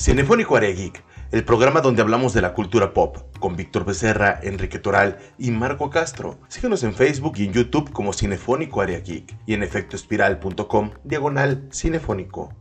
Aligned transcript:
Cinefónico 0.00 0.58
Geek, 0.58 1.04
el 1.30 1.44
programa 1.44 1.82
donde 1.82 2.00
hablamos 2.00 2.32
de 2.32 2.40
la 2.40 2.54
cultura 2.54 2.94
pop, 2.94 3.18
con 3.38 3.54
Víctor 3.54 3.84
Becerra, 3.84 4.40
Enrique 4.42 4.78
Toral 4.78 5.18
y 5.36 5.50
Marco 5.50 5.90
Castro. 5.90 6.38
Síguenos 6.48 6.82
en 6.84 6.94
Facebook 6.94 7.34
y 7.36 7.44
en 7.44 7.52
YouTube 7.52 7.92
como 7.92 8.14
Cinefónico 8.14 8.80
Geek 8.80 9.36
y 9.44 9.52
en 9.52 9.62
efectoespiral.com 9.62 10.90
diagonal 11.04 11.68
cinefónico. 11.70 12.54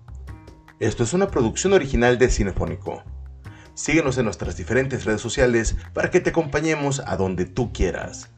Esto 0.82 1.04
es 1.04 1.14
una 1.14 1.28
producción 1.28 1.72
original 1.72 2.18
de 2.18 2.30
Cinefónico. 2.30 3.04
Síguenos 3.80 4.18
en 4.18 4.26
nuestras 4.26 4.58
diferentes 4.58 5.06
redes 5.06 5.22
sociales 5.22 5.78
para 5.94 6.12
que 6.12 6.20
te 6.20 6.32
acompañemos 6.32 7.02
a 7.06 7.16
donde 7.16 7.46
tú 7.46 7.72
quieras. 7.72 8.30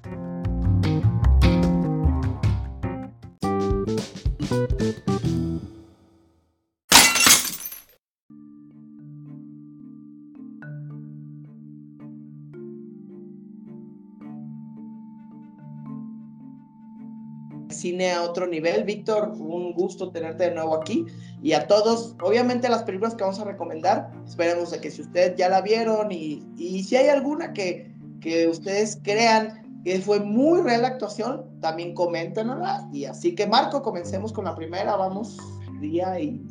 Cine 17.72 18.12
a 18.12 18.24
otro 18.24 18.48
nivel. 18.48 18.84
Víctor, 18.84 19.30
un 19.38 19.74
gusto 19.74 20.12
tenerte 20.12 20.46
de 20.46 20.56
nuevo 20.56 20.76
aquí. 20.76 21.06
Y 21.42 21.54
a 21.54 21.68
todos, 21.68 22.16
obviamente 22.22 22.70
las 22.70 22.84
películas 22.84 23.16
que 23.16 23.24
vamos 23.24 23.40
a 23.40 23.46
recomendar, 23.46 24.12
esperemos 24.26 24.72
de 24.72 24.80
que 24.80 24.92
si 24.92 25.02
ustedes 25.02 25.36
ya 25.38 25.50
la 25.50 25.62
vieron 25.62 26.12
y, 26.12 26.44
y 26.58 26.84
si 26.84 26.96
hay 26.96 27.08
alguna 27.08 27.54
que, 27.54 27.92
que 28.22 28.48
ustedes 28.48 29.00
crean 29.04 29.82
que 29.84 30.00
fue 30.00 30.20
muy 30.20 30.62
real 30.62 30.84
la 30.84 30.90
actuación, 30.90 31.46
también 31.60 31.94
coméntenosla. 31.96 32.88
Y 32.94 33.06
así 33.06 33.34
que 33.34 33.48
Marco, 33.48 33.82
comencemos 33.82 34.32
con 34.32 34.46
la 34.46 34.56
primera, 34.56 34.96
vamos, 34.96 35.38
día 35.80 36.20
y... 36.20 36.42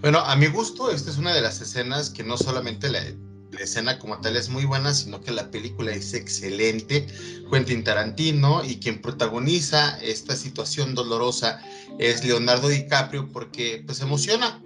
Bueno, 0.00 0.18
a 0.18 0.34
mi 0.34 0.46
gusto, 0.46 0.90
esta 0.90 1.10
es 1.10 1.18
una 1.18 1.34
de 1.34 1.42
las 1.42 1.60
escenas 1.60 2.10
que 2.10 2.24
no 2.24 2.36
solamente 2.36 2.88
la, 2.88 3.00
la 3.52 3.60
escena 3.60 3.98
como 3.98 4.20
tal 4.20 4.36
es 4.36 4.48
muy 4.48 4.64
buena, 4.64 4.94
sino 4.94 5.20
que 5.20 5.32
la 5.32 5.50
película 5.50 5.92
es 5.92 6.14
excelente. 6.14 7.06
Quentin 7.50 7.84
Tarantino 7.84 8.64
y 8.64 8.76
quien 8.76 9.02
protagoniza 9.02 9.98
esta 10.00 10.36
situación 10.36 10.94
dolorosa 10.94 11.60
es 11.98 12.24
Leonardo 12.24 12.68
DiCaprio 12.68 13.30
porque 13.32 13.82
pues 13.84 14.00
emociona 14.00 14.62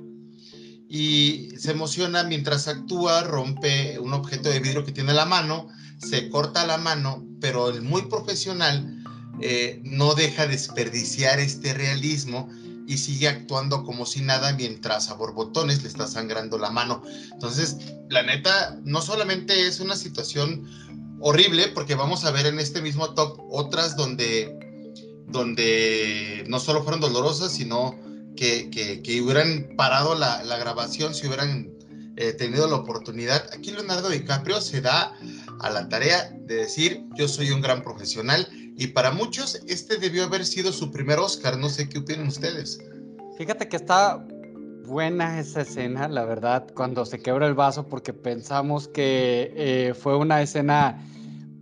y 0.89 1.49
se 1.59 1.73
emociona 1.73 2.23
mientras 2.23 2.69
actúa, 2.69 3.23
rompe 3.23 3.99
un 3.99 4.13
objeto 4.13 4.49
de 4.49 4.61
vidrio 4.61 4.85
que 4.85 4.93
tiene 4.93 5.11
en 5.11 5.17
la 5.17 5.25
mano, 5.25 5.69
se 5.99 6.29
corta 6.29 6.67
la 6.67 6.79
mano, 6.79 7.27
pero 7.41 7.71
el 7.71 7.83
muy 7.83 8.03
profesional 8.03 9.03
eh, 9.41 9.81
no 9.83 10.15
deja 10.15 10.47
desperdiciar 10.47 11.41
este 11.41 11.75
realismo 11.75 12.49
y 12.87 12.99
sigue 12.99 13.29
actuando 13.29 13.85
como 13.85 14.07
si 14.07 14.21
nada 14.21 14.53
mientras 14.53 15.11
a 15.11 15.15
borbotones 15.15 15.83
le 15.83 15.89
está 15.89 16.07
sangrando 16.07 16.59
la 16.59 16.71
mano. 16.71 17.03
Entonces, 17.33 17.77
la 18.09 18.23
neta, 18.23 18.79
no 18.85 19.01
solamente 19.01 19.67
es 19.67 19.81
una 19.81 19.97
situación 19.97 20.69
horrible, 21.21 21.69
porque 21.69 21.95
vamos 21.95 22.25
a 22.25 22.31
ver 22.31 22.47
en 22.47 22.59
este 22.59 22.83
mismo 22.83 23.15
top 23.15 23.39
otras 23.51 23.97
donde, 23.97 24.59
donde 25.29 26.45
no 26.49 26.61
solo 26.61 26.83
fueron 26.83 27.01
dolorosas, 27.01 27.53
sino 27.53 27.99
que, 28.37 28.71
que, 29.03 29.23
hubieran 29.23 29.75
parado 29.77 30.15
la, 30.15 30.43
la, 30.43 30.59
grabación 30.59 31.15
si 31.15 31.27
hubieran 31.27 31.74
eh, 32.17 32.33
tenido 32.33 32.69
la 32.69 32.77
oportunidad. 32.77 33.49
Aquí 33.53 33.73
Leonardo 33.73 34.09
DiCaprio 34.09 34.61
se 34.61 34.81
da 34.81 35.13
a 35.61 35.71
la 35.71 35.89
tarea 35.89 36.31
de 36.41 36.57
decir, 36.57 37.05
yo 37.17 37.29
soy 37.29 37.51
un 37.51 37.61
gran 37.61 37.83
profesional 37.83 38.49
y 38.77 38.89
para 38.89 39.13
muchos, 39.13 39.61
este 39.67 39.99
debió 39.99 40.25
haber 40.25 40.45
sido 40.45 40.73
su 40.73 40.91
primer 40.91 41.19
Oscar. 41.19 41.57
No 41.59 41.69
sé 41.69 41.89
qué 41.89 41.99
opinan 41.99 42.29
ustedes. 42.29 42.79
Fíjate 43.39 43.69
que 43.69 43.77
está 43.77 44.25
buena 44.87 45.41
esa 45.41 45.63
escena, 45.63 46.09
la 46.09 46.25
verdad, 46.25 46.67
cuando 46.75 47.05
se 47.05 47.21
quebra 47.21 47.47
el 47.47 47.55
vaso, 47.55 47.87
porque 47.89 48.13
pensamos 48.13 48.89
que 48.89 49.53
eh, 49.57 49.95
fue 49.95 50.17
una 50.17 50.43
escena 50.43 51.03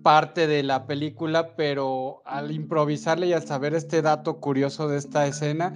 parte 0.03 0.47
de 0.47 0.63
la 0.63 0.87
película, 0.87 1.55
pero 1.55 2.23
al 2.25 2.51
improvisarle 2.51 3.29
y 3.29 3.33
al 3.33 3.47
saber 3.47 3.75
este 3.75 4.03
dato 4.03 4.41
curioso 4.41 4.89
de 4.89 4.99
esta 4.99 5.27
escena, 5.27 5.75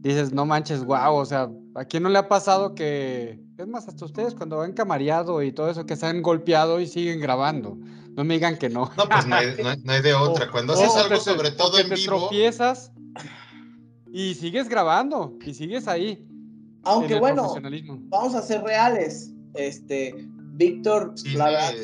dices, 0.00 0.32
no 0.32 0.44
manches, 0.44 0.84
wow, 0.84 1.14
o 1.14 1.24
sea, 1.24 1.48
¿a 1.74 1.84
quién 1.84 2.02
no 2.02 2.08
le 2.08 2.18
ha 2.18 2.28
pasado 2.28 2.74
que, 2.74 3.41
es 3.58 3.66
más, 3.66 3.88
hasta 3.88 4.04
ustedes 4.04 4.34
cuando 4.34 4.58
van 4.58 4.72
camariado 4.72 5.42
y 5.42 5.52
todo 5.52 5.70
eso, 5.70 5.86
que 5.86 5.96
se 5.96 6.06
han 6.06 6.22
golpeado 6.22 6.80
y 6.80 6.86
siguen 6.86 7.20
grabando? 7.20 7.76
No 8.14 8.24
me 8.24 8.34
digan 8.34 8.58
que 8.58 8.68
no. 8.68 8.90
No, 8.96 9.08
pues 9.08 9.26
no 9.26 9.36
hay, 9.36 10.02
de 10.02 10.14
otra. 10.14 10.50
Cuando 10.50 10.74
haces 10.74 10.94
algo, 10.96 11.16
sobre 11.16 11.50
todo 11.52 11.78
en 11.78 11.88
te 11.88 11.94
vivo. 11.94 12.18
tropiezas 12.18 12.92
y 14.12 14.34
sigues 14.34 14.68
grabando 14.68 15.38
y 15.44 15.54
sigues 15.54 15.88
ahí. 15.88 16.26
Aunque 16.84 17.18
bueno, 17.18 17.54
vamos 18.08 18.34
a 18.34 18.42
ser 18.42 18.62
reales. 18.62 19.32
Este, 19.54 20.14
Víctor, 20.54 21.14
la 21.34 21.46
verdad 21.46 21.74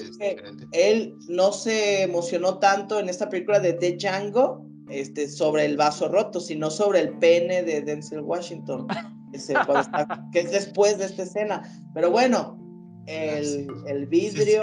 él 0.72 1.14
no 1.28 1.52
se 1.52 2.02
emocionó 2.02 2.58
tanto 2.58 2.98
en 2.98 3.08
esta 3.08 3.28
película 3.28 3.60
de 3.60 3.72
The 3.74 3.96
Django 3.96 4.66
este, 4.88 5.28
sobre 5.28 5.64
el 5.64 5.76
vaso 5.76 6.08
roto, 6.08 6.40
sino 6.40 6.70
sobre 6.70 7.00
el 7.00 7.18
pene 7.18 7.62
de 7.62 7.82
Denzel 7.82 8.20
Washington, 8.20 8.86
que 10.32 10.40
es 10.40 10.50
después 10.50 10.98
de 10.98 11.06
esta 11.06 11.22
escena. 11.22 11.62
Pero 11.94 12.10
bueno, 12.10 12.58
el, 13.06 13.68
el 13.86 14.06
vidrio. 14.06 14.62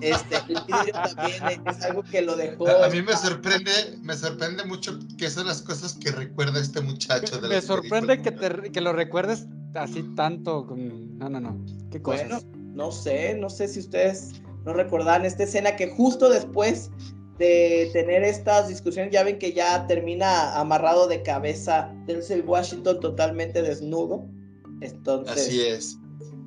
este, 0.00 0.36
el 0.36 0.60
vidrio 0.66 0.92
también 1.14 1.62
es 1.66 1.82
algo 1.82 2.02
que 2.02 2.22
lo 2.22 2.36
dejó. 2.36 2.68
A, 2.68 2.88
mí 2.88 3.02
me 3.02 3.16
sorprende, 3.16 3.70
me 4.02 4.16
sorprende 4.16 4.64
mucho 4.64 4.98
que 5.16 5.30
son 5.30 5.46
las 5.46 5.62
cosas 5.62 5.94
que 5.94 6.10
recuerda 6.10 6.60
este 6.60 6.80
muchacho. 6.80 7.40
De 7.40 7.48
me 7.48 7.60
sorprende 7.60 8.20
que, 8.20 8.32
te, 8.32 8.72
que 8.72 8.80
lo 8.80 8.92
recuerdes 8.92 9.46
así 9.74 10.02
tanto. 10.16 10.66
No, 10.76 11.28
no, 11.28 11.40
no. 11.40 11.64
¿Qué 11.90 12.02
cosas? 12.02 12.28
Bueno, 12.28 12.62
no 12.74 12.90
sé, 12.90 13.34
no 13.34 13.48
sé 13.48 13.68
si 13.68 13.80
ustedes 13.80 14.42
no 14.64 14.72
recordan 14.72 15.24
esta 15.24 15.44
escena 15.44 15.76
que 15.76 15.90
justo 15.90 16.30
después 16.30 16.90
de 17.38 17.90
tener 17.92 18.22
estas 18.22 18.68
discusiones, 18.68 19.12
ya 19.12 19.24
ven 19.24 19.38
que 19.38 19.52
ya 19.52 19.86
termina 19.86 20.58
amarrado 20.58 21.08
de 21.08 21.22
cabeza 21.22 21.92
Denzel 22.06 22.44
Washington 22.46 23.00
totalmente 23.00 23.62
desnudo. 23.62 24.24
Entonces, 24.80 25.46
Así 25.46 25.60
es. 25.62 25.98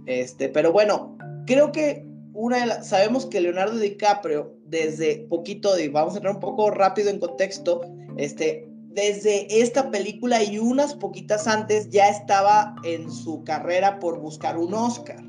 Este, 0.05 0.49
pero 0.49 0.71
bueno, 0.71 1.17
creo 1.47 1.71
que 1.71 2.05
una 2.33 2.77
de 2.77 2.83
sabemos 2.83 3.25
que 3.25 3.41
Leonardo 3.41 3.77
DiCaprio, 3.77 4.55
desde 4.65 5.25
poquito, 5.29 5.77
y 5.79 5.87
vamos 5.87 6.13
a 6.13 6.17
entrar 6.17 6.35
un 6.35 6.41
poco 6.41 6.69
rápido 6.69 7.09
en 7.09 7.19
contexto, 7.19 7.81
este, 8.17 8.67
desde 8.89 9.61
esta 9.61 9.91
película 9.91 10.43
y 10.43 10.57
unas 10.57 10.93
poquitas 10.93 11.47
antes 11.47 11.89
ya 11.89 12.07
estaba 12.07 12.75
en 12.83 13.11
su 13.11 13.43
carrera 13.43 13.99
por 13.99 14.19
buscar 14.19 14.57
un 14.57 14.73
Oscar. 14.73 15.21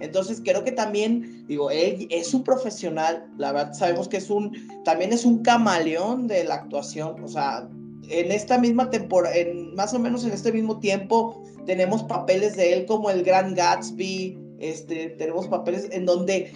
Entonces 0.00 0.42
creo 0.44 0.64
que 0.64 0.72
también, 0.72 1.44
digo, 1.46 1.70
él 1.70 2.06
es 2.10 2.34
un 2.34 2.44
profesional, 2.44 3.26
la 3.38 3.52
verdad 3.52 3.72
sabemos 3.72 4.08
que 4.08 4.18
es 4.18 4.30
un, 4.30 4.52
también 4.84 5.12
es 5.12 5.24
un 5.24 5.42
camaleón 5.42 6.26
de 6.26 6.44
la 6.44 6.56
actuación, 6.56 7.22
o 7.22 7.28
sea, 7.28 7.68
en 8.08 8.30
esta 8.30 8.58
misma 8.58 8.90
temporada, 8.90 9.36
en, 9.36 9.74
más 9.74 9.94
o 9.94 9.98
menos 9.98 10.24
en 10.24 10.32
este 10.32 10.52
mismo 10.52 10.78
tiempo, 10.78 11.42
tenemos 11.64 12.02
papeles 12.04 12.56
de 12.56 12.72
él 12.72 12.86
como 12.86 13.10
el 13.10 13.22
Gran 13.24 13.54
Gatsby, 13.54 14.38
este, 14.58 15.10
tenemos 15.10 15.48
papeles 15.48 15.88
en 15.90 16.06
donde, 16.06 16.52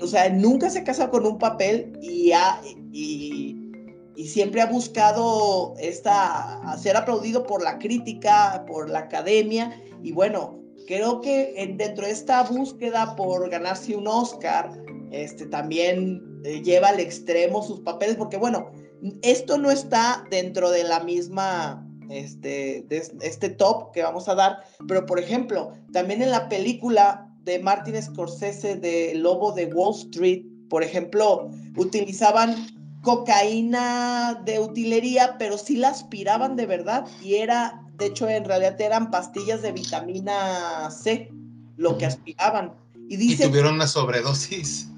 o 0.00 0.06
sea, 0.06 0.28
nunca 0.28 0.70
se 0.70 0.84
casa 0.84 1.10
con 1.10 1.26
un 1.26 1.38
papel 1.38 1.92
y, 2.00 2.32
ha, 2.32 2.60
y, 2.92 3.56
y, 4.14 4.28
siempre 4.28 4.60
ha 4.60 4.66
buscado 4.66 5.74
esta, 5.78 6.60
ser 6.78 6.96
aplaudido 6.96 7.44
por 7.46 7.62
la 7.62 7.78
crítica, 7.78 8.64
por 8.68 8.88
la 8.90 9.00
academia, 9.00 9.80
y 10.02 10.12
bueno, 10.12 10.60
creo 10.90 11.20
que 11.20 11.72
dentro 11.76 12.04
de 12.04 12.10
esta 12.10 12.42
búsqueda 12.42 13.14
por 13.14 13.48
ganarse 13.48 13.94
un 13.94 14.08
Oscar, 14.08 14.72
este, 15.12 15.46
también 15.46 16.20
eh, 16.44 16.62
lleva 16.62 16.88
al 16.88 16.98
extremo 16.98 17.62
sus 17.62 17.78
papeles, 17.80 18.16
porque 18.16 18.36
bueno, 18.36 18.72
esto 19.22 19.56
no 19.56 19.70
está 19.70 20.24
dentro 20.32 20.68
de 20.68 20.82
la 20.82 20.98
misma 20.98 21.86
este, 22.10 22.84
este 22.90 23.50
top 23.50 23.92
que 23.92 24.02
vamos 24.02 24.28
a 24.28 24.34
dar, 24.34 24.64
pero 24.88 25.06
por 25.06 25.20
ejemplo, 25.20 25.70
también 25.92 26.22
en 26.22 26.32
la 26.32 26.48
película 26.48 27.30
de 27.44 27.60
Martin 27.60 28.02
Scorsese 28.02 28.74
de 28.74 29.14
Lobo 29.14 29.52
de 29.52 29.66
Wall 29.66 29.94
Street, 29.94 30.42
por 30.68 30.82
ejemplo, 30.82 31.50
utilizaban 31.76 32.66
cocaína 33.02 34.42
de 34.44 34.58
utilería, 34.58 35.36
pero 35.38 35.56
sí 35.56 35.76
la 35.76 35.90
aspiraban 35.90 36.56
de 36.56 36.66
verdad 36.66 37.06
y 37.22 37.36
era, 37.36 37.80
de 38.00 38.06
hecho, 38.06 38.28
en 38.28 38.44
realidad 38.44 38.80
eran 38.80 39.10
pastillas 39.10 39.62
de 39.62 39.72
vitamina 39.72 40.90
C 40.90 41.30
lo 41.76 41.96
que 41.98 42.06
aspiraban. 42.06 42.72
Y, 43.08 43.16
dice, 43.16 43.46
tuvieron 43.46 43.74
una 43.74 43.86
sobredosis. 43.86 44.88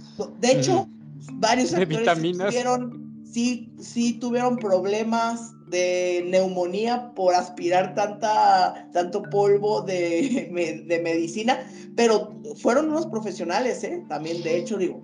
De 0.40 0.52
hecho, 0.52 0.88
varios 1.32 1.75
actores 1.75 2.38
tuvieron 2.38 3.02
sí, 3.32 3.72
sí 3.81 4.14
tuvieron 4.14 4.56
problemas 4.56 5.52
de 5.69 6.25
neumonía 6.28 7.12
por 7.14 7.34
aspirar 7.34 7.94
tanta, 7.94 8.88
tanto 8.93 9.22
polvo 9.22 9.81
de, 9.81 10.84
de 10.87 11.00
medicina, 11.00 11.66
pero 11.96 12.34
fueron 12.56 12.90
unos 12.90 13.06
profesionales, 13.06 13.82
¿eh? 13.84 14.05
También, 14.08 14.43
de 14.43 14.58
hecho, 14.58 14.76
digo, 14.76 15.02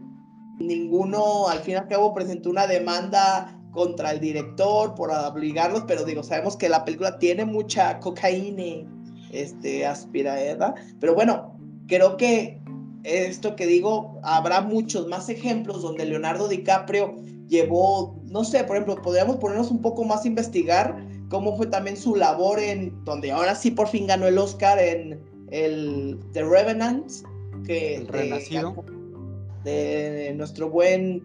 ninguno 0.58 1.48
al 1.48 1.60
fin 1.60 1.74
y 1.74 1.76
al 1.76 1.88
cabo 1.88 2.14
presentó 2.14 2.50
una 2.50 2.66
demanda 2.66 3.57
contra 3.72 4.10
el 4.12 4.20
director 4.20 4.94
por 4.94 5.10
obligarlos, 5.10 5.84
pero 5.86 6.04
digo, 6.04 6.22
sabemos 6.22 6.56
que 6.56 6.68
la 6.68 6.84
película 6.84 7.18
tiene 7.18 7.44
mucha 7.44 8.00
cocaína 8.00 8.88
este, 9.30 9.86
aspirada, 9.86 10.74
pero 11.00 11.14
bueno, 11.14 11.58
creo 11.86 12.16
que 12.16 12.60
esto 13.04 13.56
que 13.56 13.66
digo, 13.66 14.18
habrá 14.22 14.60
muchos 14.60 15.06
más 15.06 15.28
ejemplos 15.28 15.82
donde 15.82 16.04
Leonardo 16.04 16.48
DiCaprio 16.48 17.16
llevó, 17.48 18.20
no 18.24 18.44
sé, 18.44 18.64
por 18.64 18.76
ejemplo, 18.76 19.00
podríamos 19.02 19.36
ponernos 19.36 19.70
un 19.70 19.80
poco 19.80 20.04
más 20.04 20.24
a 20.24 20.28
investigar 20.28 20.96
cómo 21.28 21.56
fue 21.56 21.66
también 21.66 21.96
su 21.96 22.16
labor 22.16 22.58
en, 22.58 23.04
donde 23.04 23.32
ahora 23.32 23.54
sí 23.54 23.70
por 23.70 23.88
fin 23.88 24.06
ganó 24.06 24.26
el 24.26 24.38
Oscar 24.38 24.78
en 24.78 25.20
el 25.50 26.18
The 26.32 26.44
Revenant, 26.44 27.10
que... 27.64 27.96
El 27.96 28.08
Renacido. 28.08 28.84
De, 29.64 30.32
nuestro 30.36 30.70
buen 30.70 31.22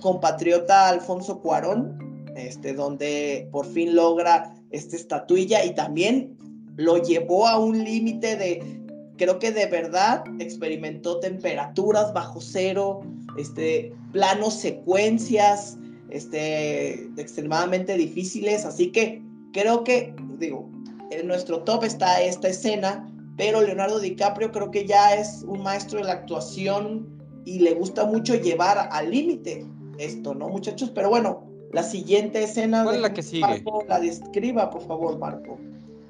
compatriota 0.00 0.88
Alfonso 0.88 1.40
Cuarón, 1.40 1.98
este, 2.36 2.74
donde 2.74 3.48
por 3.50 3.66
fin 3.66 3.94
logra 3.94 4.54
esta 4.70 4.96
estatuilla 4.96 5.64
y 5.64 5.74
también 5.74 6.36
lo 6.76 6.98
llevó 6.98 7.46
a 7.46 7.58
un 7.58 7.82
límite 7.82 8.36
de, 8.36 8.80
creo 9.16 9.38
que 9.38 9.52
de 9.52 9.66
verdad 9.66 10.24
experimentó 10.38 11.20
temperaturas 11.20 12.12
bajo 12.12 12.40
cero, 12.40 13.00
este, 13.38 13.92
planos, 14.12 14.54
secuencias, 14.54 15.78
este, 16.10 17.04
extremadamente 17.16 17.96
difíciles, 17.96 18.64
así 18.64 18.92
que 18.92 19.22
creo 19.52 19.84
que, 19.84 20.14
digo, 20.38 20.68
en 21.10 21.26
nuestro 21.26 21.62
top 21.62 21.84
está 21.84 22.20
esta 22.20 22.48
escena, 22.48 23.10
pero 23.36 23.62
Leonardo 23.62 23.98
DiCaprio 23.98 24.52
creo 24.52 24.70
que 24.70 24.86
ya 24.86 25.14
es 25.14 25.44
un 25.46 25.62
maestro 25.62 26.00
de 26.00 26.06
la 26.06 26.12
actuación 26.12 27.15
y 27.46 27.60
le 27.60 27.72
gusta 27.74 28.04
mucho 28.04 28.34
llevar 28.34 28.90
al 28.92 29.10
límite 29.10 29.64
esto, 29.98 30.34
¿no, 30.34 30.48
muchachos? 30.48 30.90
Pero 30.94 31.08
bueno, 31.08 31.48
la 31.72 31.82
siguiente 31.82 32.42
escena 32.42 32.82
¿Cuál 32.82 32.96
es 32.96 33.02
la 33.02 33.14
que 33.14 33.22
sigue? 33.22 33.64
la 33.88 34.00
describa, 34.00 34.68
por 34.68 34.86
favor, 34.86 35.18
Marco. 35.18 35.58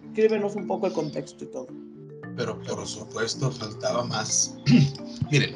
Escríbenos 0.08 0.56
un 0.56 0.66
poco 0.66 0.86
el 0.86 0.94
contexto 0.94 1.44
y 1.44 1.48
todo. 1.48 1.68
Pero 2.36 2.60
por 2.62 2.86
supuesto, 2.86 3.52
faltaba 3.52 4.02
más. 4.04 4.56
Miren, 5.30 5.54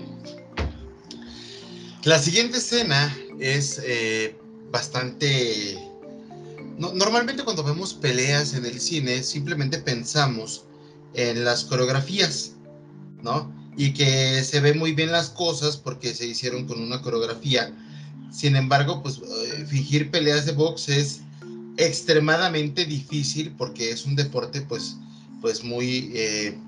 la 2.05 2.19
siguiente 2.19 2.59
escena 2.59 3.17
es 3.38 3.81
eh, 3.85 4.37
bastante... 4.71 5.79
normalmente 6.79 7.43
cuando 7.43 7.65
vemos 7.65 7.94
peleas 7.94 8.53
en 8.53 8.67
el 8.67 8.79
cine, 8.79 9.23
simplemente 9.23 9.79
pensamos 9.79 10.67
en 11.15 11.43
las 11.43 11.65
coreografías, 11.65 12.55
¿no? 13.23 13.60
Y 13.81 13.93
que 13.94 14.44
se 14.44 14.61
ven 14.61 14.79
muy 14.79 14.93
bien 14.93 15.11
las 15.11 15.31
cosas 15.31 15.77
porque 15.77 16.15
se 16.15 16.27
hicieron 16.27 16.67
con 16.67 16.81
una 16.81 17.00
coreografía. 17.00 17.75
Sin 18.31 18.55
embargo, 18.56 19.03
pues 19.03 19.19
eh, 19.19 19.65
fingir 19.67 20.11
peleas 20.11 20.44
de 20.44 20.53
box 20.53 20.88
es 20.88 21.21
extremadamente 21.79 22.85
difícil 22.85 23.53
porque 23.56 23.91
es 23.91 24.05
un 24.05 24.17
deporte 24.17 24.61
pues, 24.61 24.97
pues 25.41 25.65
muy 25.65 26.11
eh, 26.15 26.59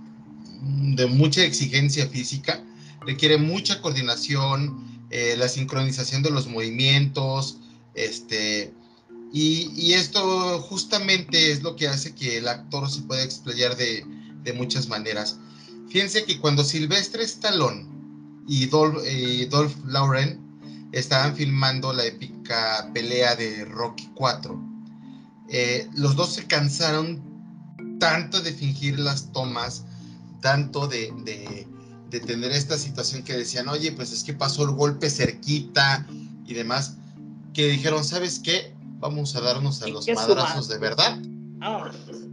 de 0.62 1.06
mucha 1.06 1.44
exigencia 1.44 2.09
física, 2.09 2.62
requiere 3.05 3.37
mucha 3.37 3.81
coordinación, 3.82 5.05
eh, 5.11 5.35
la 5.37 5.49
sincronización 5.49 6.23
de 6.23 6.31
los 6.31 6.47
movimientos, 6.47 7.58
este, 7.94 8.73
y, 9.32 9.93
esto 9.94 10.61
justamente 10.61 11.53
es 11.53 11.62
lo 11.62 11.75
que 11.75 11.88
hace 11.88 12.15
que 12.15 12.38
el 12.38 12.49
actor 12.49 12.91
se 12.91 13.03
pueda 13.03 13.23
explayar 13.23 13.76
de, 13.76 14.05
muchas 14.55 14.88
maneras. 14.88 15.38
Fíjense 15.93 16.25
que 16.25 16.41
cuando 16.41 16.65
Silvestre 16.65 17.23
Stallone 17.25 17.87
y 18.49 18.65
Dolph, 18.65 18.97
eh, 19.05 19.47
Dolph 19.50 19.77
Lauren 19.85 20.41
estaban 20.91 21.37
filmando 21.37 21.93
la 21.93 22.06
épica 22.06 22.91
pelea 22.94 23.37
de 23.37 23.67
Rocky 23.67 24.09
4, 24.15 24.59
eh, 25.50 25.87
los 25.94 26.17
dos 26.17 26.33
se 26.33 26.47
cansaron 26.47 27.21
tanto 28.00 28.41
de 28.41 28.55
fingir 28.55 28.99
las 28.99 29.31
tomas, 29.33 29.85
tanto 30.41 30.89
de, 30.89 31.12
de 32.09 32.21
tener 32.21 32.53
esta 32.53 32.79
situación 32.79 33.23
que 33.23 33.35
decían, 33.35 33.69
oye, 33.69 33.93
pues 33.93 34.12
es 34.12 34.25
que 34.25 34.33
pasó 34.33 34.62
el 34.62 34.71
golpe 34.71 35.11
cerquita 35.11 36.06
y 36.47 36.55
demás, 36.55 36.94
que 37.53 37.69
dijeron, 37.69 38.03
¿sabes 38.03 38.39
qué? 38.39 38.75
Vamos 38.99 39.37
a 39.37 39.43
darnos 39.43 39.83
a 39.83 39.89
los 39.89 40.09
madrazos 40.09 40.69
de 40.69 40.79
verdad. 40.79 41.19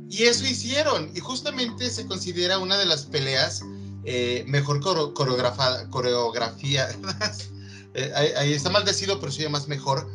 Y 0.10 0.24
eso 0.24 0.46
hicieron, 0.46 1.12
y 1.16 1.20
justamente 1.20 1.90
se 1.90 2.08
considera 2.08 2.58
una 2.58 2.78
de 2.78 2.86
las 2.86 3.06
peleas 3.06 3.62
eh, 4.04 4.44
mejor 4.48 4.82
coreografía. 4.82 6.90
Eh, 7.96 8.14
ahí, 8.38 8.54
está 8.54 8.70
maldecido, 8.70 9.20
pero 9.20 9.32
se 9.32 9.50
más 9.50 9.68
mejor 9.68 10.08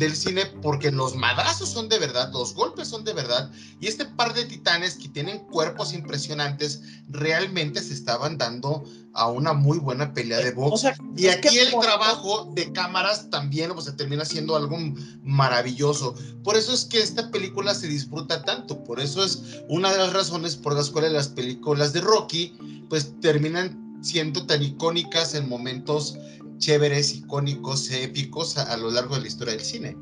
del 0.00 0.16
cine 0.16 0.46
porque 0.62 0.90
los 0.90 1.14
madrazos 1.14 1.68
son 1.68 1.90
de 1.90 1.98
verdad, 1.98 2.32
los 2.32 2.54
golpes 2.54 2.88
son 2.88 3.04
de 3.04 3.12
verdad 3.12 3.52
y 3.80 3.86
este 3.86 4.06
par 4.06 4.32
de 4.32 4.46
titanes 4.46 4.94
que 4.94 5.10
tienen 5.10 5.40
cuerpos 5.40 5.92
impresionantes 5.92 6.80
realmente 7.10 7.82
se 7.82 7.92
estaban 7.92 8.38
dando 8.38 8.82
a 9.12 9.28
una 9.28 9.52
muy 9.52 9.78
buena 9.78 10.14
pelea 10.14 10.38
de 10.38 10.52
box. 10.52 10.86
y 11.16 11.26
aquí 11.26 11.58
el 11.58 11.70
trabajo 11.78 12.50
de 12.54 12.72
cámaras 12.72 13.28
también 13.28 13.72
o 13.72 13.80
sea, 13.82 13.94
termina 13.94 14.24
siendo 14.24 14.56
algo 14.56 14.78
maravilloso. 15.22 16.14
Por 16.42 16.56
eso 16.56 16.72
es 16.72 16.86
que 16.86 17.02
esta 17.02 17.30
película 17.30 17.74
se 17.74 17.86
disfruta 17.86 18.42
tanto, 18.42 18.82
por 18.84 19.00
eso 19.00 19.22
es 19.22 19.42
una 19.68 19.92
de 19.92 19.98
las 19.98 20.14
razones 20.14 20.56
por 20.56 20.74
las 20.74 20.88
cuales 20.88 21.12
las 21.12 21.28
películas 21.28 21.92
de 21.92 22.00
Rocky 22.00 22.56
pues 22.88 23.20
terminan 23.20 24.00
siendo 24.02 24.46
tan 24.46 24.62
icónicas 24.62 25.34
en 25.34 25.46
momentos 25.46 26.16
chéveres, 26.60 27.14
icónicos, 27.14 27.90
épicos 27.90 28.56
a, 28.56 28.76
lo 28.76 28.92
largo 28.92 29.16
de 29.16 29.22
la 29.22 29.26
historia 29.26 29.54
del 29.54 29.64
cine. 29.64 29.96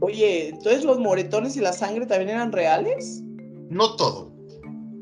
Oye, 0.00 0.50
entonces 0.50 0.84
los 0.84 0.98
moretones 0.98 1.56
y 1.56 1.60
la 1.60 1.72
sangre 1.72 2.04
también 2.04 2.30
eran 2.30 2.52
reales? 2.52 3.22
No 3.70 3.96
todo, 3.96 4.30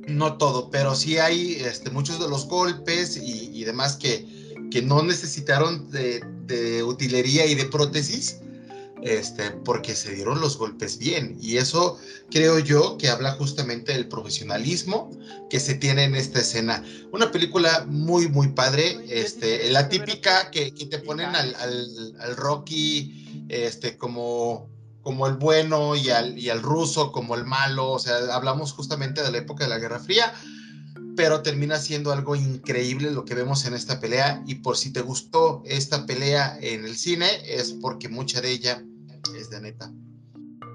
no 0.06 0.38
todo, 0.38 0.70
pero 0.70 0.94
sí 0.94 1.18
hay 1.18 1.54
este, 1.54 1.90
muchos 1.90 2.20
de 2.20 2.28
los 2.28 2.46
golpes 2.46 3.16
y, 3.20 3.64
demás 3.64 3.96
que, 3.96 4.24
que 4.70 4.82
no 4.82 5.02
necesitaron 5.02 5.90
de, 5.90 6.22
de 6.46 6.84
utilería 6.84 7.46
y 7.46 7.54
de 7.54 7.64
prótesis, 7.64 8.40
este, 9.04 9.50
porque 9.50 9.94
se 9.94 10.14
dieron 10.14 10.40
los 10.40 10.56
golpes 10.56 10.98
bien. 10.98 11.36
Y 11.40 11.58
eso 11.58 11.98
creo 12.30 12.58
yo 12.58 12.96
que 12.96 13.10
habla 13.10 13.32
justamente 13.32 13.92
del 13.92 14.08
profesionalismo 14.08 15.10
que 15.50 15.60
se 15.60 15.74
tiene 15.74 16.04
en 16.04 16.14
esta 16.14 16.40
escena. 16.40 16.82
Una 17.12 17.30
película 17.30 17.84
muy, 17.86 18.28
muy 18.28 18.48
padre, 18.48 18.96
este, 19.10 19.70
la 19.70 19.90
típica 19.90 20.50
que, 20.50 20.72
que 20.72 20.86
te 20.86 20.98
ponen 20.98 21.36
al, 21.36 21.54
al, 21.54 22.36
Rocky 22.36 23.46
este, 23.50 23.98
como, 23.98 24.70
como 25.02 25.26
el 25.26 25.34
bueno 25.34 25.94
y 25.96 26.08
al, 26.08 26.38
y 26.38 26.48
al 26.48 26.62
ruso 26.62 27.12
como 27.12 27.34
el 27.34 27.44
malo. 27.44 27.92
O 27.92 27.98
sea, 27.98 28.16
hablamos 28.32 28.72
justamente 28.72 29.22
de 29.22 29.30
la 29.30 29.38
época 29.38 29.64
de 29.64 29.70
la 29.70 29.78
Guerra 29.78 30.00
Fría 30.00 30.32
pero 31.16 31.42
termina 31.42 31.78
siendo 31.78 32.10
algo 32.10 32.34
increíble 32.34 33.12
lo 33.12 33.24
que 33.24 33.36
vemos 33.36 33.64
en 33.66 33.74
esta 33.74 34.00
pelea 34.00 34.42
y 34.48 34.56
por 34.56 34.76
si 34.76 34.92
te 34.92 35.00
gustó 35.00 35.62
esta 35.64 36.06
pelea 36.06 36.58
en 36.60 36.84
el 36.84 36.96
cine 36.96 37.28
es 37.46 37.72
porque 37.72 38.08
mucha 38.08 38.40
de 38.40 38.50
ella 38.50 38.82
es 39.36 39.50
de 39.50 39.60
neta. 39.60 39.92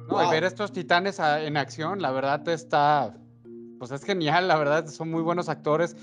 No, 0.08 0.30
ver 0.30 0.44
estos 0.44 0.72
titanes 0.72 1.20
en 1.20 1.56
acción, 1.56 2.02
la 2.02 2.12
verdad 2.12 2.48
está, 2.50 3.16
pues 3.78 3.92
es 3.92 4.04
genial, 4.04 4.48
la 4.48 4.58
verdad, 4.58 4.88
son 4.88 5.12
muy 5.12 5.22
buenos 5.22 5.50
actores. 5.50 5.96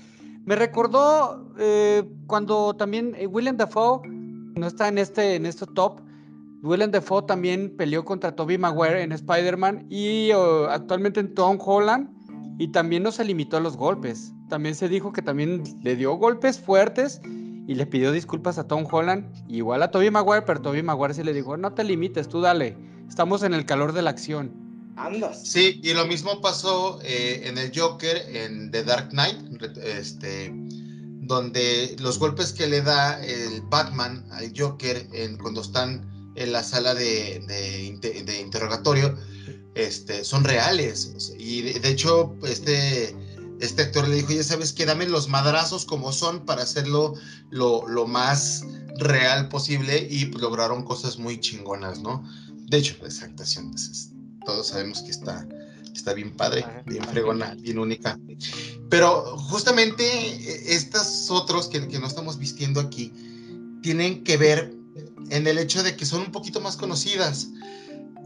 Me 0.45 0.55
recordó 0.55 1.53
eh, 1.59 2.09
cuando 2.25 2.73
también 2.73 3.13
eh, 3.17 3.27
William 3.27 3.57
Dafoe 3.57 4.07
no 4.07 4.65
está 4.65 4.87
en 4.87 4.97
este, 4.97 5.35
en 5.35 5.45
este 5.45 5.65
top. 5.65 5.99
Willem 6.63 6.89
Dafoe 6.89 7.23
también 7.23 7.75
peleó 7.77 8.03
contra 8.03 8.35
Tobey 8.35 8.57
Maguire 8.57 9.03
en 9.03 9.11
Spider-Man 9.11 9.85
y 9.89 10.31
actualmente 10.31 11.19
en 11.19 11.33
Tom 11.33 11.57
Holland 11.63 12.09
y 12.57 12.69
también 12.69 13.03
no 13.03 13.11
se 13.11 13.23
limitó 13.25 13.57
a 13.57 13.59
los 13.59 13.77
golpes. 13.77 14.33
También 14.49 14.73
se 14.73 14.89
dijo 14.89 15.11
que 15.11 15.21
también 15.21 15.63
le 15.83 15.95
dio 15.95 16.13
golpes 16.15 16.59
fuertes 16.59 17.21
y 17.67 17.75
le 17.75 17.85
pidió 17.85 18.13
disculpas 18.13 18.57
a 18.57 18.65
Tom 18.65 18.87
Holland, 18.89 19.25
igual 19.49 19.83
a 19.83 19.91
Toby 19.91 20.09
Maguire, 20.09 20.43
pero 20.43 20.61
Toby 20.61 20.81
Maguire 20.81 21.13
sí 21.13 21.23
le 21.23 21.33
dijo, 21.33 21.57
no 21.57 21.73
te 21.73 21.83
limites, 21.83 22.29
tú 22.29 22.39
dale, 22.39 22.77
estamos 23.09 23.43
en 23.43 23.53
el 23.53 23.65
calor 23.65 23.91
de 23.91 24.01
la 24.01 24.09
acción. 24.09 24.51
Andas. 24.95 25.45
Sí, 25.45 25.81
y 25.83 25.93
lo 25.93 26.07
mismo 26.07 26.41
pasó 26.41 26.99
eh, 27.03 27.41
en 27.43 27.57
el 27.57 27.77
Joker, 27.77 28.17
en 28.35 28.71
The 28.71 28.83
Dark 28.83 29.09
Knight, 29.09 29.37
este, 29.83 30.51
donde 31.21 31.95
los 31.99 32.17
golpes 32.17 32.53
que 32.53 32.67
le 32.67 32.81
da 32.81 33.21
el 33.23 33.61
Batman 33.69 34.25
al 34.31 34.53
Joker 34.57 35.05
en, 35.11 35.37
cuando 35.37 35.61
están 35.61 36.33
en 36.35 36.53
la 36.53 36.63
sala 36.63 36.95
de, 36.95 37.43
de, 38.01 38.41
interrogatorio, 38.41 39.13
este, 39.75 40.23
son 40.23 40.45
reales. 40.45 41.33
Y 41.37 41.61
de 41.79 41.89
hecho, 41.89 42.33
este 42.43 43.13
este 43.59 43.83
actor 43.83 44.07
le 44.07 44.17
dijo, 44.17 44.31
ya 44.31 44.43
sabes 44.43 44.73
que 44.73 44.85
dame 44.85 45.07
los 45.07 45.29
madrazos 45.29 45.85
como 45.85 46.11
son 46.11 46.45
para 46.45 46.63
hacerlo 46.63 47.13
lo, 47.49 47.83
más 48.07 48.65
real 48.97 49.49
posible 49.49 50.07
y 50.09 50.25
lograron 50.25 50.83
cosas 50.83 51.17
muy 51.17 51.39
chingonas, 51.39 51.99
¿no? 51.99 52.23
De 52.67 52.77
hecho, 52.77 52.95
esa 53.05 53.25
actuación, 53.25 53.71
pues, 53.71 54.11
todos 54.45 54.67
sabemos 54.67 55.01
que 55.01 55.11
está, 55.11 55.47
está 55.93 56.13
bien 56.13 56.35
padre, 56.35 56.65
bien 56.85 57.03
fregona, 57.05 57.55
bien 57.55 57.79
única. 57.79 58.19
Pero 58.89 59.37
justamente 59.37 60.03
e, 60.03 60.73
estas 60.73 61.29
otros 61.29 61.67
que, 61.67 61.87
que 61.87 61.99
no 61.99 62.07
estamos 62.07 62.37
vistiendo 62.37 62.79
aquí 62.79 63.13
tienen 63.81 64.23
que 64.23 64.37
ver 64.37 64.77
en 65.29 65.47
el 65.47 65.57
hecho 65.57 65.83
de 65.83 65.95
que 65.95 66.05
son 66.05 66.21
un 66.21 66.31
poquito 66.31 66.61
más 66.61 66.77
conocidas. 66.77 67.49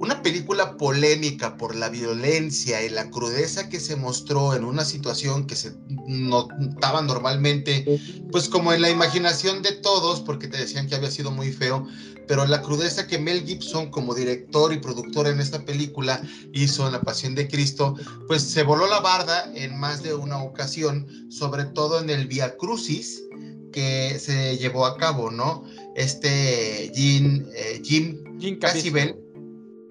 Una 0.01 0.24
película 0.24 0.77
polémica 0.77 1.58
por 1.58 1.75
la 1.75 1.88
violencia 1.88 2.84
y 2.84 2.89
la 2.89 3.12
crudeza 3.12 3.70
que 3.70 3.79
se 3.79 3.96
mostró 3.96 4.55
en 4.55 4.63
una 4.63 4.84
situación 4.84 5.46
que 5.46 5.55
se 5.55 5.75
notaba 6.08 7.03
normalmente, 7.03 8.01
pues 8.31 8.50
como 8.50 8.74
en 8.74 8.81
la 8.81 8.89
imaginación 8.89 9.62
de 9.62 9.74
todos, 9.74 10.22
porque 10.22 10.48
te 10.48 10.58
decían 10.58 10.88
que 10.88 10.96
había 10.96 11.12
sido 11.12 11.29
muy 11.29 11.53
feo, 11.53 11.88
pero 12.27 12.48
la 12.48 12.63
crudeza 12.63 13.05
que 13.05 13.20
Mel 13.20 13.46
Gibson 13.46 13.91
como 13.91 14.15
director 14.15 14.74
y 14.74 14.79
productor 14.79 15.27
en 15.27 15.39
esta 15.39 15.63
película 15.65 16.20
hizo 16.51 16.88
en 16.88 16.93
La 16.93 17.01
Pasión 17.01 17.36
de 17.36 17.48
Cristo, 17.48 17.96
pues 18.27 18.41
se 18.41 18.63
voló 18.63 18.88
la 18.88 19.01
barda 19.01 19.51
en 19.53 19.79
más 19.79 20.01
de 20.01 20.15
una 20.15 20.41
ocasión, 20.41 21.05
sobre 21.29 21.65
todo 21.65 22.01
en 22.01 22.10
el 22.10 22.25
Via 22.25 22.58
Crucis 22.58 23.22
que 23.72 24.17
se 24.17 24.58
llevó 24.58 24.88
a 24.88 24.98
cabo, 24.98 25.29
¿no? 25.29 25.63
Este 25.96 26.91
Jim, 26.96 27.46
eh, 27.53 27.81
Jim, 27.84 28.39
Jim 28.39 28.60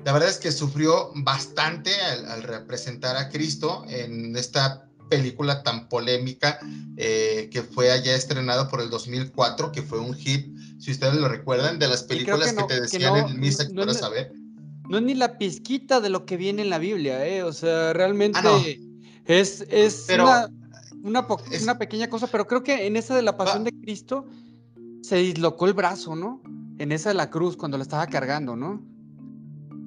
la 0.05 0.13
verdad 0.13 0.31
es 0.31 0.39
que 0.39 0.53
sufrió 0.53 1.11
bastante 1.15 1.91
al, 2.01 2.43
representar 2.43 3.17
a 3.17 3.29
Cristo 3.29 3.85
en 3.89 4.37
esta 4.37 4.87
película 5.09 5.63
tan 5.63 5.89
polémica 5.89 6.59
eh, 6.97 7.49
que 7.53 7.63
fue 7.63 7.91
allá 7.91 8.15
estrenada 8.15 8.69
por 8.69 8.81
el 8.81 8.89
2004, 8.89 9.73
que 9.73 9.83
fue 9.83 9.99
un 9.99 10.15
hit, 10.15 10.47
si 10.79 10.93
ustedes 10.93 11.17
lo 11.17 11.29
recuerdan, 11.29 11.79
de 11.79 11.89
las 11.89 12.05
películas 12.05 12.53
que, 12.53 12.63
te 12.63 12.81
decían 12.81 13.17
en 13.17 13.41
misa 13.41 13.67
que 13.67 13.75
no, 13.75 13.93
saber. 13.93 14.33
No 14.89 14.99
es 14.99 15.03
ni 15.03 15.15
la 15.15 15.37
pizquita 15.37 16.01
de 16.01 16.09
lo 16.09 16.25
que 16.25 16.37
viene 16.37 16.63
en 16.63 16.71
la 16.71 16.79
Biblia, 16.79 17.27
¿eh? 17.27 17.43
O 17.43 17.53
sea, 17.53 17.93
realmente 17.93 18.39
ah, 18.43 18.63
es, 19.27 19.65
es, 19.69 20.07
una, 20.15 20.49
una, 21.03 21.79
pequeña 21.79 22.09
cosa, 22.09 22.27
pero 22.29 22.47
creo 22.47 22.63
que 22.63 22.87
en 22.87 22.97
esa 22.97 23.15
de 23.15 23.23
la 23.23 23.37
pasión 23.37 23.65
de 23.65 23.73
Cristo 23.73 24.27
se 25.03 25.17
dislocó 25.17 25.67
el 25.67 25.75
brazo, 25.75 26.15
¿no? 26.17 26.41
En 26.79 26.93
esa 26.93 27.11
de 27.11 27.17
la 27.17 27.31
cruz, 27.31 27.57
cuando 27.57 27.77
la 27.77 27.83
estaba 27.83 28.07
cargando, 28.07 28.57
¿no? 28.57 28.90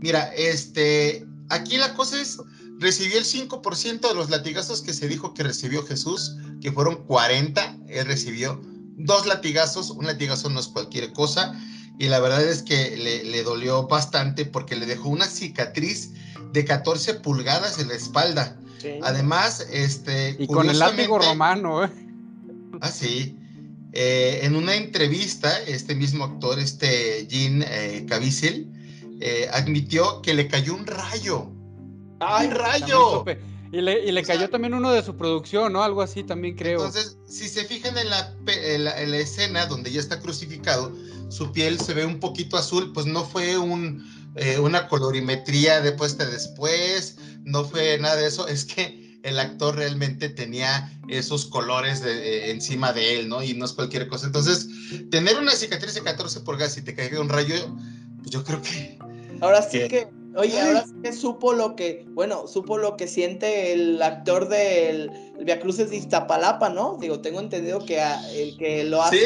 Mira, 0.03 0.33
este, 0.35 1.25
aquí 1.47 1.77
la 1.77 1.93
cosa 1.93 2.21
es, 2.21 2.37
recibió 2.77 3.17
el 3.17 3.23
5% 3.23 4.01
de 4.01 4.13
los 4.13 4.29
latigazos 4.29 4.81
que 4.81 4.93
se 4.93 5.07
dijo 5.07 5.33
que 5.33 5.43
recibió 5.43 5.81
Jesús, 5.85 6.35
que 6.59 6.73
fueron 6.73 7.05
40, 7.05 7.77
él 7.87 8.05
recibió 8.05 8.61
dos 8.97 9.25
latigazos, 9.25 9.91
un 9.91 10.05
latigazo 10.05 10.49
no 10.49 10.59
es 10.59 10.67
cualquier 10.67 11.13
cosa, 11.13 11.57
y 11.97 12.09
la 12.09 12.19
verdad 12.19 12.43
es 12.43 12.63
que 12.63 12.97
le, 12.97 13.43
dolió 13.43 13.87
bastante 13.87 14.43
porque 14.43 14.75
le 14.75 14.87
dejó 14.87 15.07
una 15.07 15.25
cicatriz 15.25 16.11
de 16.51 16.65
14 16.65 17.13
pulgadas 17.13 17.79
en 17.79 17.87
la 17.87 17.93
espalda. 17.93 18.57
Además, 19.03 19.65
este... 19.71 20.35
Y 20.37 20.47
con 20.47 20.69
el 20.69 20.79
látigo 20.79 21.17
romano, 21.17 21.85
¿eh? 21.85 21.89
Ah, 22.81 22.91
sí. 22.91 23.37
Eh, 23.93 24.41
en 24.43 24.57
una 24.57 24.75
entrevista, 24.75 25.61
este 25.61 25.95
mismo 25.95 26.25
actor, 26.25 26.59
este 26.59 27.25
Jean 27.27 27.63
eh, 27.65 28.05
Caviezel, 28.09 28.72
eh, 29.25 29.47
admitió 29.53 30.21
que 30.21 30.33
le 30.33 30.49
cayó 30.49 30.75
un 30.75 30.85
rayo. 30.85 31.49
¡Ay, 32.19 32.49
rayo! 32.49 33.23
Y 33.71 33.79
le, 33.79 34.05
y 34.05 34.11
le 34.11 34.21
cayó 34.21 34.49
también 34.49 34.73
uno 34.73 34.91
de 34.91 35.01
su 35.01 35.15
producción, 35.15 35.71
¿no? 35.71 35.81
Algo 35.81 36.01
así 36.01 36.23
también 36.23 36.57
creo. 36.57 36.85
Entonces, 36.85 37.17
si 37.25 37.47
se 37.47 37.63
fijan 37.63 37.97
en 37.97 38.09
la, 38.09 38.35
en 38.47 38.83
la, 38.83 39.17
escena 39.17 39.65
donde 39.65 39.91
ya 39.93 40.01
está 40.01 40.19
crucificado, 40.19 40.93
su 41.29 41.53
piel 41.53 41.79
se 41.79 41.93
ve 41.93 42.05
un 42.05 42.19
poquito 42.19 42.57
azul, 42.57 42.91
pues 42.91 43.05
no 43.05 43.23
fue 43.23 43.57
un, 43.57 44.05
eh, 44.35 44.59
una 44.59 44.89
colorimetría 44.89 45.79
de 45.79 45.93
puesta 45.93 46.25
después, 46.25 47.17
no 47.45 47.63
fue 47.63 47.97
nada 47.99 48.17
de 48.17 48.27
eso, 48.27 48.45
es 48.49 48.65
que 48.65 49.19
el 49.23 49.39
actor 49.39 49.77
realmente 49.77 50.27
tenía 50.27 50.91
esos 51.07 51.45
colores 51.45 52.01
de, 52.01 52.11
eh, 52.11 52.51
encima 52.51 52.91
de 52.91 53.21
él, 53.21 53.29
¿no? 53.29 53.41
Y 53.41 53.53
no 53.53 53.63
es 53.63 53.71
cualquier 53.71 54.09
cosa. 54.09 54.25
Entonces, 54.25 54.67
tener 55.11 55.37
una 55.37 55.53
cicatriz 55.53 55.93
de 55.93 56.03
14 56.03 56.41
pulgadas 56.41 56.77
y 56.77 56.81
te 56.81 56.93
caiga 56.93 57.21
un 57.21 57.29
rayo, 57.29 57.55
pues 58.19 58.29
yo 58.29 58.43
creo 58.43 58.61
que 58.61 58.99
Ahora 59.43 59.61
sí 59.61 59.87
que, 59.89 60.07
oye, 60.35 60.59
ahora 60.59 60.85
sí 60.85 60.93
que 61.03 61.11
supo 61.11 61.51
lo 61.53 61.75
que, 61.75 62.05
bueno, 62.11 62.47
supo 62.47 62.77
lo 62.77 62.95
que 62.95 63.07
siente 63.07 63.73
el 63.73 64.01
actor 64.01 64.47
del 64.47 65.11
Via 65.41 65.59
Cruces 65.59 65.89
de 65.89 65.97
Iztapalapa, 65.97 66.69
¿no? 66.69 66.97
Digo, 66.99 67.19
tengo 67.19 67.39
entendido 67.39 67.85
que 67.85 68.01
el 68.33 68.55
que 68.57 68.85
lo 68.85 69.03
hace 69.03 69.25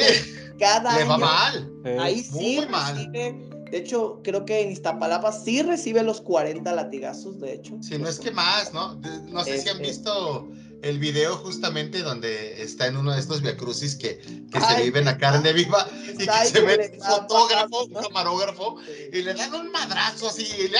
cada 0.60 0.96
le 0.96 1.02
año. 1.02 1.10
va 1.12 1.18
mal. 1.20 1.72
Ahí 2.00 2.24
sí 2.24 2.60
mal. 2.70 3.12
De 3.12 3.78
hecho, 3.78 4.22
creo 4.24 4.46
que 4.46 4.62
en 4.62 4.72
Iztapalapa 4.72 5.32
sí 5.32 5.62
recibe 5.62 6.02
los 6.02 6.22
40 6.22 6.72
latigazos, 6.74 7.40
de 7.40 7.56
hecho. 7.56 7.78
Sí, 7.82 7.98
no 7.98 8.08
es 8.08 8.20
que 8.20 8.32
más, 8.32 8.74
¿no? 8.74 9.00
No 9.28 9.44
sé 9.44 9.62
si 9.62 9.70
han 9.70 9.80
visto 9.80 10.48
el 10.82 11.00
video 11.00 11.36
justamente 11.38 12.02
donde 12.02 12.62
está 12.62 12.88
en 12.88 12.98
uno 12.98 13.14
de 13.14 13.20
estos 13.20 13.42
viacrucis 13.42 13.96
que, 13.96 14.20
que 14.52 14.62
se 14.62 14.84
viven 14.84 15.08
a 15.08 15.18
carne 15.18 15.54
viva 15.54 15.88
y 16.14 16.26
que 16.26 16.46
se 16.46 16.62
ve 16.62 16.92
un 16.94 17.02
fotógrafo, 17.02 17.86
un 17.86 17.94
camarógrafo 17.94 18.78
y 19.12 19.22
le 19.22 19.34
dan 19.34 19.54
un 19.54 19.72
madrazo 19.72 20.28
así. 20.28 20.48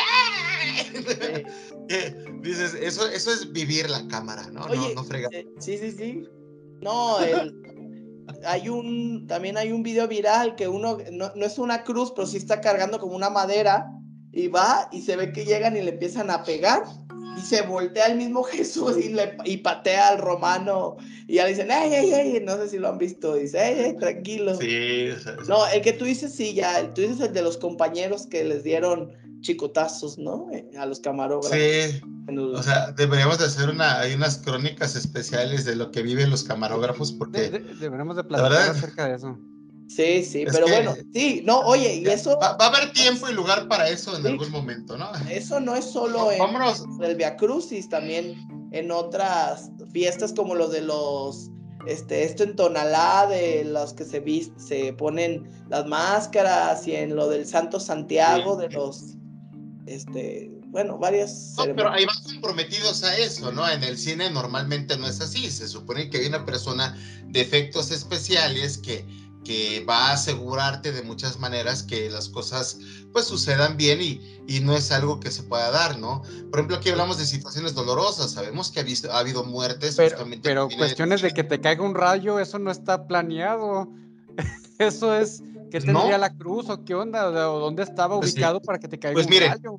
dices, 2.42 2.74
eso, 2.76 3.08
eso 3.08 3.32
es 3.32 3.52
vivir 3.52 3.90
la 3.90 4.08
cámara, 4.08 4.48
¿no? 4.52 4.68
no, 4.68 4.90
no 4.90 5.04
frega. 5.04 5.30
Eh, 5.32 5.48
sí, 5.60 5.78
sí, 5.78 5.92
sí. 5.92 6.28
No, 6.82 7.18
hay 8.46 8.70
un, 8.70 9.26
también 9.28 9.58
hay 9.58 9.72
un 9.72 9.84
video 9.84 10.08
viral 10.08 10.56
que 10.56 10.68
uno, 10.68 10.98
no, 11.12 11.32
no 11.36 11.46
es 11.46 11.58
una 11.58 11.84
cruz, 11.84 12.12
pero 12.16 12.28
sí 12.28 12.38
está 12.38 12.62
cargando 12.62 13.00
como 13.00 13.16
una 13.16 13.30
madera 13.30 13.88
y 14.32 14.48
va 14.48 14.90
y 14.92 15.02
se 15.02 15.16
ve 15.16 15.32
que 15.32 15.46
llegan 15.46 15.76
y 15.76 15.82
le 15.82 15.92
empiezan 15.92 16.30
a 16.30 16.44
pegar 16.44 16.84
y 17.38 17.42
se 17.42 17.62
voltea 17.62 18.08
el 18.08 18.18
mismo 18.18 18.44
Jesús 18.44 18.98
y, 18.98 19.10
le, 19.10 19.38
y 19.46 19.58
patea 19.58 20.10
al 20.10 20.20
romano 20.20 20.98
y 21.28 21.36
ya 21.36 21.44
le 21.44 21.50
dicen, 21.50 21.70
¡ay, 21.72 21.94
ay, 21.94 22.14
ay! 22.14 22.44
No 22.44 22.56
sé 22.58 22.70
si 22.70 22.78
lo 22.78 22.88
han 22.88 22.98
visto. 22.98 23.36
Dice, 23.36 23.60
¡ay, 23.60 23.80
ay, 23.86 23.98
tranquilo! 23.98 24.56
Sí, 24.56 25.10
No, 25.48 25.68
el 25.68 25.82
que 25.82 25.94
tú 25.94 26.06
dices, 26.06 26.34
sí, 26.34 26.54
ya. 26.54 26.94
Tú 26.94 27.02
dices 27.02 27.20
el 27.20 27.34
de 27.34 27.42
los 27.42 27.58
compañeros 27.58 28.28
que 28.28 28.44
les 28.44 28.64
dieron 28.64 29.12
chicotazos, 29.42 30.18
¿no? 30.18 30.50
Eh, 30.52 30.70
a 30.78 30.86
los 30.86 31.00
camarógrafos. 31.00 31.58
Sí. 31.58 32.02
O 32.30 32.64
sea, 32.64 32.92
deberíamos 32.92 33.40
de 33.40 33.46
hacer 33.46 33.70
una, 33.70 34.00
hay 34.00 34.14
unas 34.14 34.38
crónicas 34.38 34.96
especiales 34.96 35.64
de 35.66 35.76
lo 35.76 35.92
que 35.92 36.02
viven 36.02 36.30
los 36.30 36.44
camarógrafos 36.44 37.12
porque... 37.14 37.50
deberíamos 37.50 38.18
de 38.18 38.24
platicar 38.24 38.70
acerca 38.72 39.08
de 39.08 39.16
eso. 39.16 39.38
Sí, 39.88 40.24
sí, 40.24 40.46
pero 40.52 40.68
bueno, 40.68 40.96
sí, 41.14 41.42
no, 41.46 41.60
oye, 41.62 41.96
y 41.96 42.08
eso... 42.08 42.38
Va, 42.40 42.58
a 42.60 42.68
haber 42.68 42.92
tiempo 42.92 43.30
y 43.30 43.34
lugar 43.34 43.68
para 43.70 43.88
eso 43.88 44.18
en 44.18 44.28
algún 44.28 44.52
momento, 44.52 44.98
¿no? 44.98 45.10
Eso 45.30 45.62
no 45.62 45.76
es 45.76 45.86
solo 45.86 46.30
en 46.32 46.42
el 47.04 47.16
Via 47.16 47.38
Crucis, 47.38 47.88
también 47.88 48.36
en 48.72 48.92
otras 48.92 49.72
fiestas 49.94 50.34
como 50.34 50.56
los 50.56 50.72
de 50.72 50.82
los, 50.82 51.50
este, 51.88 52.26
esto 52.26 52.44
en 52.44 52.58
Tonalá, 52.58 53.28
de 53.28 53.64
los 53.64 53.94
que 53.94 54.04
se, 54.04 54.22
se 54.58 54.92
ponen 54.94 55.50
las 55.70 55.86
máscaras, 55.88 56.86
y 56.86 56.94
en 56.94 57.16
lo 57.16 57.30
del 57.30 57.48
Santo 57.48 57.80
Santiago, 57.80 58.58
de 58.58 58.70
los, 58.70 59.16
este, 59.86 60.52
bueno, 60.66 60.98
varias... 60.98 61.54
No, 61.58 61.64
pero 61.64 61.92
ahí 61.92 62.06
van 62.06 62.24
comprometidos 62.26 63.04
a 63.04 63.18
eso, 63.18 63.54
¿no? 63.54 63.68
En 63.70 63.86
el 63.86 63.98
cine 63.98 64.30
normalmente 64.30 64.98
no 64.98 65.08
es 65.08 65.22
así, 65.22 65.50
se 65.50 65.66
supone 65.66 66.10
que 66.10 66.18
hay 66.18 66.28
una 66.28 66.46
persona 66.46 66.98
de 67.28 67.40
efectos 67.40 67.90
especiales 67.92 68.78
que 68.78 69.06
que 69.48 69.86
va 69.90 70.10
a 70.10 70.12
asegurarte 70.12 70.92
de 70.92 71.04
muchas 71.04 71.40
maneras 71.40 71.82
que 71.82 72.10
las 72.10 72.28
cosas 72.28 72.80
pues 73.14 73.28
sucedan 73.28 73.78
bien 73.78 74.02
y, 74.02 74.22
y, 74.46 74.60
no 74.60 74.76
es 74.76 74.92
algo 74.92 75.22
que 75.22 75.32
se 75.32 75.42
pueda 75.44 75.72
dar, 75.72 75.98
¿no? 75.98 76.22
Por 76.52 76.60
ejemplo, 76.60 76.76
aquí 76.76 76.90
hablamos 76.90 77.18
de 77.18 77.26
situaciones 77.26 77.74
dolorosas, 77.74 78.32
sabemos 78.32 78.70
que 78.72 78.82
ha, 78.82 78.84
visto, 78.84 79.10
ha 79.10 79.20
habido 79.20 79.46
muertes. 79.46 79.96
Pero, 79.96 80.18
pero 80.44 80.68
cuestiones 80.68 81.22
de... 81.22 81.34
que 81.34 81.46
te 81.46 81.62
caiga 81.62 81.82
un 81.82 81.96
rayo, 81.96 82.40
eso 82.40 82.60
no 82.60 82.72
está 82.72 83.08
planeado. 83.08 83.88
eso 84.80 85.16
es 85.16 85.42
que 85.72 85.80
tendría 85.80 86.18
la 86.18 86.36
cruz 86.36 86.70
o 86.70 86.84
qué 86.84 86.94
onda, 86.94 87.30
o 87.30 87.60
dónde 87.60 87.84
estaba 87.84 88.20
pues 88.20 88.34
ubicado 88.34 88.62
para 88.62 88.80
que 88.80 88.90
te 88.90 89.00
caiga 89.00 89.14
pues 89.14 89.28
un 89.28 89.50
rayo. 89.50 89.78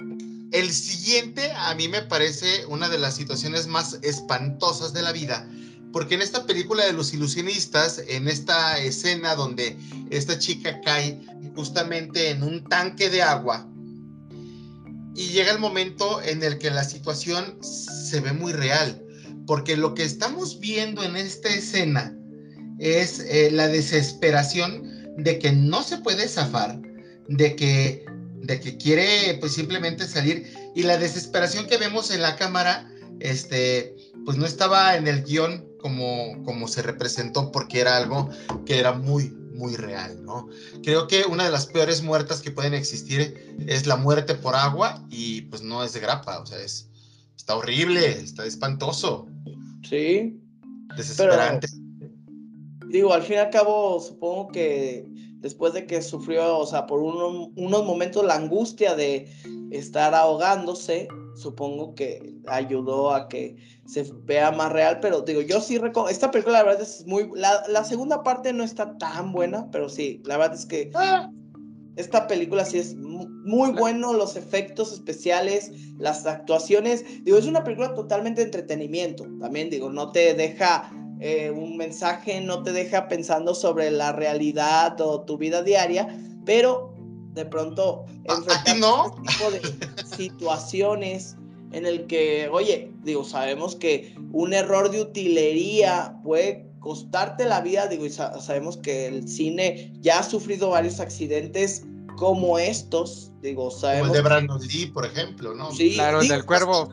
El 0.50 0.72
siguiente 0.72 1.52
a 1.52 1.74
mí 1.74 1.88
me 1.88 2.00
parece 2.00 2.64
una 2.68 2.88
de 2.88 2.96
las 2.96 3.14
situaciones 3.16 3.66
más 3.66 3.98
espantosas 4.00 4.94
de 4.94 5.02
la 5.02 5.12
vida 5.12 5.46
porque 5.92 6.14
en 6.14 6.22
esta 6.22 6.46
película 6.46 6.84
de 6.84 6.92
los 6.92 7.14
ilusionistas, 7.14 8.02
en 8.08 8.28
esta 8.28 8.78
escena 8.78 9.34
donde 9.34 9.76
esta 10.10 10.38
chica 10.38 10.80
cae 10.82 11.20
justamente 11.54 12.30
en 12.30 12.42
un 12.42 12.64
tanque 12.64 13.10
de 13.10 13.22
agua, 13.22 13.68
y 15.14 15.30
llega 15.30 15.50
el 15.50 15.58
momento 15.58 16.22
en 16.22 16.42
el 16.44 16.58
que 16.58 16.70
la 16.70 16.84
situación 16.84 17.58
se 17.60 18.20
ve 18.20 18.32
muy 18.32 18.52
real, 18.52 19.02
porque 19.46 19.76
lo 19.76 19.94
que 19.94 20.04
estamos 20.04 20.60
viendo 20.60 21.02
en 21.02 21.16
esta 21.16 21.48
escena 21.48 22.16
es 22.78 23.18
eh, 23.20 23.50
la 23.50 23.66
desesperación 23.66 25.16
de 25.16 25.40
que 25.40 25.50
no 25.50 25.82
se 25.82 25.98
puede 25.98 26.28
zafar, 26.28 26.80
de 27.26 27.56
que, 27.56 28.06
de 28.42 28.60
que 28.60 28.76
quiere 28.76 29.36
pues 29.40 29.54
simplemente 29.54 30.06
salir, 30.06 30.46
y 30.76 30.84
la 30.84 30.96
desesperación 30.98 31.66
que 31.66 31.78
vemos 31.78 32.12
en 32.12 32.22
la 32.22 32.36
cámara, 32.36 32.88
este, 33.18 33.96
pues 34.24 34.36
no 34.36 34.46
estaba 34.46 34.96
en 34.96 35.08
el 35.08 35.24
guion 35.24 35.67
como, 35.78 36.42
como 36.44 36.68
se 36.68 36.82
representó 36.82 37.50
porque 37.50 37.80
era 37.80 37.96
algo 37.96 38.28
que 38.66 38.78
era 38.78 38.92
muy, 38.92 39.30
muy 39.54 39.76
real, 39.76 40.24
¿no? 40.24 40.48
Creo 40.82 41.06
que 41.06 41.24
una 41.24 41.44
de 41.44 41.50
las 41.50 41.66
peores 41.66 42.02
muertes 42.02 42.40
que 42.40 42.50
pueden 42.50 42.74
existir 42.74 43.56
es 43.66 43.86
la 43.86 43.96
muerte 43.96 44.34
por 44.34 44.54
agua 44.54 45.04
y 45.10 45.42
pues 45.42 45.62
no 45.62 45.82
es 45.82 45.92
de 45.92 46.00
grapa, 46.00 46.38
o 46.38 46.46
sea, 46.46 46.58
es, 46.58 46.88
está 47.36 47.56
horrible, 47.56 48.06
está 48.06 48.46
espantoso. 48.46 49.26
Sí. 49.88 50.40
Desesperante. 50.96 51.68
digo, 52.88 53.12
al 53.12 53.22
fin 53.22 53.36
y 53.36 53.38
al 53.38 53.50
cabo, 53.50 54.00
supongo 54.00 54.48
que 54.48 55.06
después 55.40 55.72
de 55.72 55.86
que 55.86 56.02
sufrió, 56.02 56.58
o 56.58 56.66
sea, 56.66 56.86
por 56.86 57.00
unos 57.00 57.84
momentos 57.84 58.24
la 58.24 58.36
angustia 58.36 58.94
de 58.94 59.30
estar 59.70 60.14
ahogándose, 60.14 61.08
supongo 61.38 61.94
que 61.94 62.34
ayudó 62.46 63.12
a 63.12 63.28
que 63.28 63.56
se 63.86 64.04
vea 64.24 64.50
más 64.50 64.72
real, 64.72 64.98
pero 65.00 65.22
digo, 65.22 65.40
yo 65.40 65.60
sí 65.60 65.78
recuerdo, 65.78 66.08
esta 66.08 66.30
película 66.30 66.58
la 66.58 66.64
verdad 66.64 66.82
es 66.82 67.06
muy, 67.06 67.30
la, 67.34 67.62
la, 67.68 67.84
segunda 67.84 68.22
parte 68.22 68.52
no 68.52 68.64
está 68.64 68.98
tan 68.98 69.32
buena, 69.32 69.70
pero 69.70 69.88
sí, 69.88 70.20
la 70.24 70.36
verdad 70.36 70.56
es 70.56 70.66
que 70.66 70.90
ah. 70.94 71.30
esta 71.96 72.26
película 72.26 72.64
sí 72.64 72.78
es 72.78 72.96
muy 72.96 73.70
bueno, 73.72 74.12
los 74.12 74.36
efectos 74.36 74.92
especiales, 74.92 75.70
las 75.96 76.26
actuaciones, 76.26 77.04
digo, 77.24 77.38
es 77.38 77.46
una 77.46 77.64
película 77.64 77.94
totalmente 77.94 78.40
de 78.40 78.46
entretenimiento, 78.46 79.24
también 79.40 79.70
digo, 79.70 79.90
no 79.90 80.10
te 80.10 80.34
deja 80.34 80.90
eh, 81.20 81.50
un 81.50 81.76
mensaje, 81.76 82.40
no 82.40 82.62
te 82.62 82.72
deja 82.72 83.08
pensando 83.08 83.54
sobre 83.54 83.90
la 83.90 84.12
realidad 84.12 85.00
o 85.00 85.22
tu 85.22 85.38
vida 85.38 85.62
diaria, 85.62 86.08
pero 86.44 86.97
de 87.34 87.44
pronto 87.44 88.04
enfrentar 88.24 88.76
no? 88.78 89.14
este 89.24 89.32
tipo 89.32 89.50
de 89.50 90.16
situaciones 90.16 91.36
en 91.72 91.86
el 91.86 92.06
que, 92.06 92.48
oye, 92.50 92.92
digo, 93.02 93.24
sabemos 93.24 93.76
que 93.76 94.14
un 94.32 94.54
error 94.54 94.90
de 94.90 95.02
utilería 95.02 96.16
puede 96.24 96.66
costarte 96.80 97.44
la 97.44 97.60
vida, 97.60 97.86
digo, 97.88 98.06
y 98.06 98.10
sabemos 98.10 98.76
que 98.78 99.06
el 99.06 99.28
cine 99.28 99.92
ya 100.00 100.20
ha 100.20 100.22
sufrido 100.22 100.70
varios 100.70 101.00
accidentes 101.00 101.84
como 102.16 102.58
estos, 102.58 103.32
digo, 103.42 103.70
sabemos. 103.70 104.08
Como 104.08 104.14
el 104.16 104.22
de 104.22 104.28
Brandon 104.28 104.60
Lee, 104.66 104.86
por 104.86 105.04
ejemplo, 105.04 105.54
¿no? 105.54 105.70
Sí, 105.72 105.94
claro, 105.94 106.20
el 106.20 106.28
del 106.28 106.44
cuervo. 106.44 106.88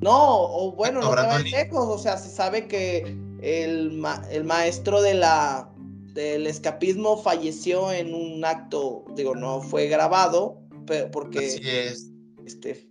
No, 0.00 0.12
o 0.12 0.72
bueno, 0.72 1.00
no, 1.00 1.14
no 1.14 1.38
lejos, 1.38 1.88
o 1.88 1.98
sea, 1.98 2.16
se 2.16 2.28
sabe 2.28 2.68
que 2.68 3.16
el, 3.40 4.02
el 4.30 4.44
maestro 4.44 5.02
de 5.02 5.14
la 5.14 5.70
del 6.16 6.46
escapismo 6.46 7.18
falleció 7.18 7.92
en 7.92 8.14
un 8.14 8.44
acto, 8.44 9.04
digo, 9.14 9.36
no 9.36 9.60
fue 9.60 9.86
grabado, 9.86 10.58
pero 10.86 11.10
porque... 11.10 11.38
Así 11.38 11.60
es. 11.62 12.10
Este, 12.44 12.88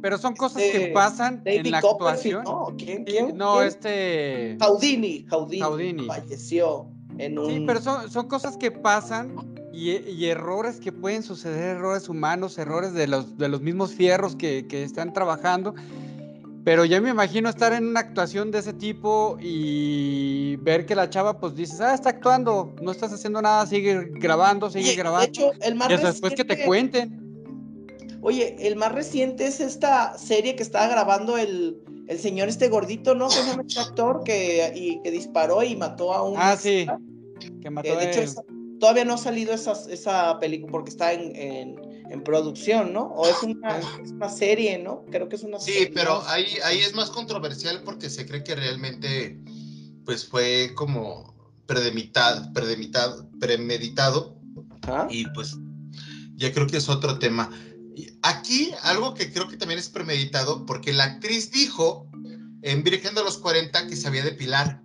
pero 0.00 0.16
son 0.16 0.34
cosas 0.34 0.62
que 0.62 0.68
este, 0.68 0.92
pasan 0.92 1.42
en 1.44 1.70
la 1.70 1.78
actuación. 1.78 2.44
No, 2.44 2.74
¿quién? 2.78 3.04
quién 3.04 3.36
no, 3.36 3.62
este... 3.62 4.56
Houdini, 4.60 5.26
Houdini, 5.28 6.06
falleció 6.06 6.88
en 7.18 7.38
un... 7.38 7.46
Sí, 7.46 7.64
pero 7.66 7.80
son, 7.80 8.10
son 8.10 8.28
cosas 8.28 8.56
que 8.56 8.70
pasan 8.70 9.34
y, 9.72 9.90
y, 9.90 10.26
errores 10.26 10.78
que 10.78 10.92
pueden 10.92 11.22
suceder, 11.22 11.76
errores 11.76 12.08
humanos, 12.08 12.58
errores 12.58 12.92
de 12.92 13.06
los, 13.08 13.38
de 13.38 13.48
los 13.48 13.60
mismos 13.60 13.92
fierros 13.92 14.36
que, 14.36 14.66
que 14.68 14.84
están 14.84 15.12
trabajando 15.12 15.74
pero 16.64 16.84
ya 16.84 17.00
me 17.00 17.10
imagino 17.10 17.48
estar 17.48 17.72
en 17.72 17.88
una 17.88 18.00
actuación 18.00 18.50
de 18.52 18.60
ese 18.60 18.72
tipo 18.72 19.36
y 19.40 20.56
ver 20.56 20.86
que 20.86 20.94
la 20.94 21.10
chava, 21.10 21.40
pues 21.40 21.56
dices, 21.56 21.80
ah, 21.80 21.94
está 21.94 22.10
actuando, 22.10 22.72
no 22.80 22.92
estás 22.92 23.12
haciendo 23.12 23.42
nada, 23.42 23.66
sigue 23.66 24.10
grabando, 24.12 24.70
sigue 24.70 24.94
grabando. 24.94 25.26
De 25.26 25.28
hecho, 25.28 25.50
el 25.60 25.74
más 25.74 25.90
y 25.90 25.96
después 25.96 26.34
que 26.34 26.44
te 26.44 26.64
cuenten. 26.64 27.20
Oye, 28.20 28.54
el 28.60 28.76
más 28.76 28.92
reciente 28.92 29.46
es 29.46 29.60
esta 29.60 30.16
serie 30.16 30.54
que 30.54 30.62
estaba 30.62 30.86
grabando 30.86 31.36
el, 31.36 31.80
el 32.06 32.18
señor 32.20 32.48
este 32.48 32.68
gordito, 32.68 33.16
¿no? 33.16 33.28
Que 33.28 33.40
es 33.40 33.54
un 33.54 33.84
actor 33.84 34.22
que, 34.22 34.72
y, 34.76 35.02
que 35.02 35.10
disparó 35.10 35.64
y 35.64 35.74
mató 35.74 36.12
a 36.12 36.22
un. 36.22 36.36
Ah, 36.38 36.56
sí. 36.56 36.86
Que 37.60 37.70
mató 37.70 37.96
de 37.96 38.08
hecho, 38.08 38.44
todavía 38.78 39.04
no 39.04 39.14
ha 39.14 39.18
salido 39.18 39.52
esa, 39.52 39.72
esa 39.90 40.38
película 40.38 40.70
porque 40.70 40.90
está 40.90 41.12
en 41.12 41.34
en 41.34 41.91
producción, 42.20 42.92
¿no? 42.92 43.04
O 43.06 43.26
es 43.26 43.42
una, 43.42 44.28
serie, 44.28 44.78
¿no? 44.78 45.04
Creo 45.10 45.28
que 45.28 45.36
es 45.36 45.42
una 45.42 45.58
serie. 45.58 45.86
Sí, 45.86 45.92
pero 45.94 46.22
ahí, 46.26 46.58
ahí 46.64 46.78
es 46.78 46.94
más 46.94 47.10
controversial 47.10 47.82
porque 47.84 48.10
se 48.10 48.26
cree 48.26 48.44
que 48.44 48.54
realmente 48.54 49.38
pues 50.04 50.26
fue 50.26 50.72
como 50.74 51.34
premeditado, 51.66 52.52
premeditado, 52.52 53.30
premeditado 53.40 54.36
y 55.10 55.26
pues 55.28 55.56
ya 56.34 56.52
creo 56.52 56.66
que 56.66 56.76
es 56.76 56.88
otro 56.88 57.18
tema. 57.18 57.50
Aquí 58.22 58.72
algo 58.82 59.14
que 59.14 59.32
creo 59.32 59.48
que 59.48 59.56
también 59.56 59.78
es 59.78 59.88
premeditado 59.88 60.66
porque 60.66 60.92
la 60.92 61.04
actriz 61.04 61.50
dijo 61.50 62.10
en 62.62 62.82
Virgen 62.82 63.14
de 63.14 63.24
los 63.24 63.38
40 63.38 63.86
que 63.86 63.96
sabía 63.96 64.24
depilar 64.24 64.82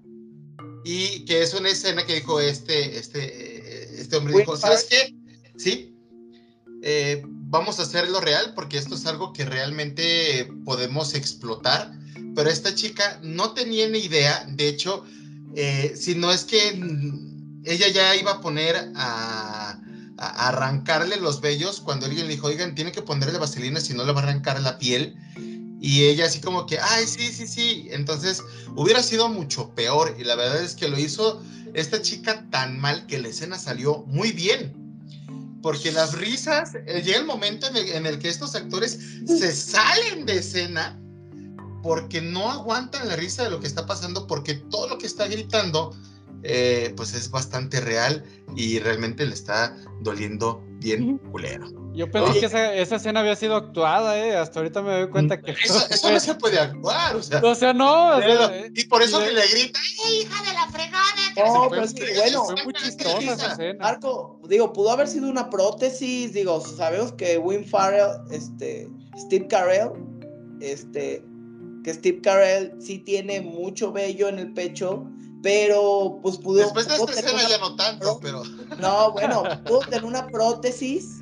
y 0.83 1.25
que 1.25 1.41
es 1.41 1.53
una 1.53 1.69
escena 1.69 2.05
que 2.05 2.15
dijo 2.15 2.39
este, 2.39 2.97
este, 2.97 3.99
este 3.99 4.15
hombre, 4.15 4.37
dijo, 4.37 4.55
¿sabes 4.55 4.87
qué? 4.89 5.15
Sí, 5.57 5.96
eh, 6.89 7.21
vamos 7.25 7.79
a 7.79 7.83
hacerlo 7.83 8.21
real 8.21 8.53
porque 8.55 8.77
esto 8.77 8.95
es 8.95 9.05
algo 9.05 9.33
que 9.33 9.43
realmente 9.43 10.49
podemos 10.63 11.15
explotar. 11.15 11.91
Pero 12.33 12.49
esta 12.49 12.73
chica 12.73 13.19
no 13.21 13.51
tenía 13.51 13.89
ni 13.89 13.99
idea, 13.99 14.45
de 14.47 14.69
hecho, 14.69 15.03
eh, 15.53 15.93
si 15.97 16.15
no 16.15 16.31
es 16.31 16.45
que 16.45 16.79
ella 17.65 17.89
ya 17.89 18.15
iba 18.15 18.31
a 18.31 18.41
poner 18.41 18.93
a, 18.95 19.81
arrancarle 20.17 21.17
los 21.17 21.41
vellos 21.41 21.81
cuando 21.81 22.05
alguien 22.05 22.25
le 22.27 22.33
dijo, 22.35 22.47
oigan, 22.47 22.73
tiene 22.73 22.93
que 22.93 23.01
ponerle 23.01 23.37
vaselina 23.37 23.81
si 23.81 23.93
no 23.93 24.05
le 24.05 24.13
va 24.13 24.21
a 24.21 24.23
arrancar 24.23 24.61
la 24.61 24.77
piel. 24.77 25.13
Y 25.81 26.05
ella 26.05 26.25
así 26.25 26.39
como 26.39 26.67
que, 26.67 26.79
ay, 26.79 27.05
sí, 27.05 27.33
sí, 27.33 27.47
sí. 27.47 27.89
Entonces 27.91 28.41
hubiera 28.77 29.03
sido 29.03 29.27
mucho 29.27 29.75
peor. 29.75 30.15
Y 30.17 30.23
la 30.23 30.35
verdad 30.35 30.63
es 30.63 30.73
que 30.73 30.87
lo 30.87 30.97
hizo 30.97 31.43
esta 31.73 32.01
chica 32.01 32.45
tan 32.49 32.79
mal 32.79 33.05
que 33.07 33.19
la 33.19 33.27
escena 33.27 33.59
salió 33.59 34.03
muy 34.07 34.31
bien 34.31 34.76
porque 35.61 35.91
las 35.91 36.13
risas, 36.17 36.75
eh, 36.75 37.01
llega 37.03 37.19
el 37.19 37.25
momento 37.25 37.67
en 37.67 38.05
el, 38.05 38.19
que 38.19 38.29
estos 38.29 38.55
actores 38.55 38.99
se 39.25 39.51
salen 39.53 40.25
de 40.25 40.37
escena 40.37 40.99
porque 41.83 42.21
no 42.21 42.51
aguantan 42.51 43.07
la 43.07 43.15
risa 43.15 43.43
de 43.43 43.49
lo 43.49 43.59
que 43.59 43.67
está 43.67 43.85
pasando, 43.85 44.27
porque 44.27 44.55
todo 44.55 44.89
lo 44.89 44.97
que 44.97 45.07
está 45.07 45.27
gritando, 45.27 45.95
eh, 46.43 46.93
pues 46.95 47.13
es 47.13 47.29
bastante 47.29 47.79
real 47.79 48.23
y 48.55 48.79
realmente 48.79 49.25
le 49.25 49.33
está 49.33 49.75
doliendo 50.01 50.63
bien 50.79 51.17
culero. 51.17 51.67
Yo 51.97 52.11
pensé 52.11 52.39
que 52.39 52.45
esa, 52.45 52.95
escena 52.95 53.21
había 53.21 53.35
sido 53.35 53.55
actuada, 53.55 54.19
¿eh? 54.19 54.37
Hasta 54.37 54.59
ahorita 54.59 54.83
me 54.83 54.91
doy 54.91 55.09
cuenta 55.09 55.41
que. 55.41 55.51
Eso, 55.51 56.11
no 56.11 56.19
se 56.19 56.35
puede 56.35 56.59
actuar, 56.59 57.15
o 57.15 57.23
sea. 57.23 57.41
O 57.43 57.55
sea, 57.55 57.73
no. 57.73 58.19
y 58.75 58.85
por 58.85 59.01
eso 59.01 59.19
que 59.19 59.31
le 59.31 59.47
grita, 59.47 59.79
¡Ay, 60.05 60.19
hija 60.19 60.43
de 60.43 60.53
la 60.53 60.67
fregada! 60.67 61.03
No, 61.37 61.67
pero 61.71 61.83
es 61.83 61.93
que, 61.95 62.13
bueno. 62.15 62.45
Fue 62.45 62.63
muy 62.63 62.73
chistosa 62.73 63.33
esa 63.33 63.51
escena. 63.53 63.83
Marco, 63.83 64.39
digo, 64.47 64.71
pudo 64.73 64.91
haber 64.91 65.07
sido 65.07 65.27
una 65.27 65.49
prótesis, 65.49 66.33
digo, 66.33 66.61
sabemos 66.61 67.13
que 67.13 67.39
Wim 67.39 67.65
Farrell, 67.65 68.11
este, 68.29 68.87
Steve 69.17 69.47
Carell, 69.47 69.89
este, 70.61 71.23
que 71.83 71.93
Steve 71.95 72.21
Carell 72.21 72.73
sí 72.79 72.99
tiene 72.99 73.41
mucho 73.41 73.91
vello 73.91 74.27
en 74.27 74.37
el 74.37 74.53
pecho, 74.53 75.09
pero 75.41 76.19
pues 76.21 76.37
pudo. 76.37 76.57
Después 76.59 76.87
de 76.87 76.95
esta 76.95 77.11
escena 77.11 77.49
ya 77.49 77.57
no 77.57 77.75
tanto, 77.75 78.19
pero. 78.21 78.43
No, 78.79 79.11
bueno, 79.11 79.43
tener 79.89 80.05
una 80.05 80.27
prótesis. 80.27 81.19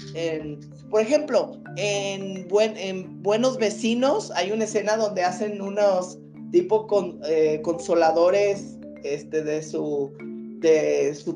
por 0.90 1.02
ejemplo, 1.02 1.58
en, 1.78 2.48
buen, 2.48 2.76
en 2.78 3.22
Buenos 3.24 3.58
Vecinos 3.58 4.32
hay 4.32 4.52
una 4.52 4.66
escena 4.66 4.98
donde 4.98 5.24
hacen 5.24 5.62
unos 5.62 6.18
tipo 6.52 6.88
eh, 7.28 7.60
consoladores 7.64 8.78
este, 9.04 9.44
de, 9.44 9.62
su, 9.62 10.12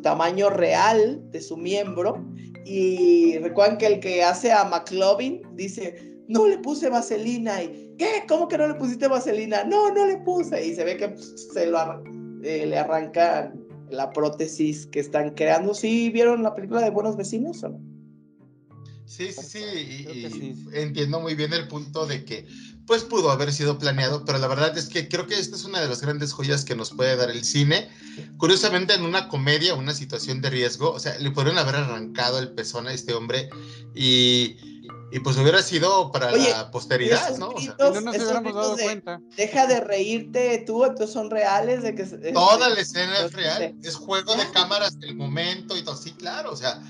tamaño 0.02 0.50
real, 0.50 1.22
de 1.32 1.42
su 1.42 1.58
miembro. 1.58 2.26
Y 2.66 3.38
recuerdan 3.40 3.78
que 3.78 3.88
el 3.88 4.00
que 4.00 4.24
hace 4.24 4.52
a 4.52 4.64
McLovin 4.64 5.42
dice, 5.56 5.96
no 6.28 6.48
le 6.48 6.58
puse 6.60 6.90
vaselina. 6.90 7.64
Y, 7.64 7.94
¿qué? 7.98 8.24
¿Cómo 8.28 8.48
que 8.48 8.58
no 8.58 8.68
le 8.68 8.76
pusiste 8.76 9.08
vaselina? 9.08 9.64
No, 9.64 9.92
no 9.92 10.06
le 10.06 10.18
puse. 10.18 10.66
Y 10.66 10.76
se 10.76 10.84
ve 10.84 10.98
que 10.98 11.16
se 11.18 11.66
lo 11.66 12.04
eh, 12.44 12.66
le 12.66 12.78
arranca 12.78 13.52
la 13.92 14.12
prótesis 14.12 14.86
que 14.88 15.00
están 15.00 15.32
creando. 15.32 15.74
¿Sí 15.74 16.10
vieron 16.10 16.44
la 16.44 16.56
película 16.56 16.82
de 16.82 16.90
Buenos 16.90 17.18
Vecinos 17.18 17.64
o 17.64 17.70
no? 17.70 17.80
Sí, 19.06 19.32
sí, 19.32 19.64
sí. 19.64 20.68
entiendo 20.72 21.20
muy 21.20 21.34
bien 21.34 21.52
el 21.54 21.68
punto 21.68 22.06
de 22.06 22.24
que 22.26 22.46
pues 22.90 23.04
pudo 23.04 23.30
haber 23.30 23.54
sido 23.54 23.78
planeado, 23.78 24.26
pero 24.26 24.40
la 24.40 24.48
verdad 24.48 24.76
es 24.76 24.88
que 24.88 25.08
creo 25.08 25.28
que 25.28 25.38
esta 25.38 25.56
es 25.56 25.64
una 25.64 25.80
de 25.80 25.88
las 25.88 26.02
grandes 26.02 26.34
joyas 26.34 26.66
que 26.66 26.76
nos 26.76 26.90
puede 26.90 27.16
dar 27.16 27.30
el 27.30 27.44
cine. 27.44 27.88
Curiosamente, 28.38 28.96
en 28.96 29.04
una 29.04 29.28
comedia, 29.28 29.76
una 29.76 29.94
situación 29.94 30.42
de 30.42 30.50
riesgo, 30.50 30.92
o 30.92 31.00
sea, 31.00 31.16
le 31.20 31.30
podrían 31.30 31.60
haber 31.60 31.76
arrancado 31.76 32.40
el 32.40 32.50
pezón 32.50 32.88
a 32.88 32.94
este 32.94 33.14
hombre 33.14 33.50
y, 33.94 34.58
y 35.12 35.20
pues 35.20 35.38
hubiera 35.38 35.62
sido 35.62 36.12
para 36.12 36.32
la 36.32 36.72
posteridad, 36.72 37.38
¿no? 37.38 37.50
O 37.50 37.60
sea, 37.60 37.76
no 37.80 38.02
nos 38.02 38.16
hubiéramos 38.16 38.54
dado 38.54 38.78
cuenta. 38.78 39.22
Deja 39.36 39.68
de 39.68 39.80
reírte 39.80 40.64
tú, 40.66 40.84
entonces 40.84 41.12
son 41.12 41.30
reales. 41.30 41.84
de 41.84 41.96
que 41.96 42.04
Toda 42.34 42.70
la 42.70 42.80
escena 42.80 43.20
es 43.20 43.34
real, 43.34 43.76
es 43.84 43.96
juego 43.96 44.36
de 44.36 44.50
cámaras 44.52 45.00
del 45.00 45.16
momento 45.16 45.78
y 45.78 45.84
todo, 45.84 45.96
sí, 45.96 46.12
claro, 46.12 46.52
o 46.52 46.56
sea 46.56 46.82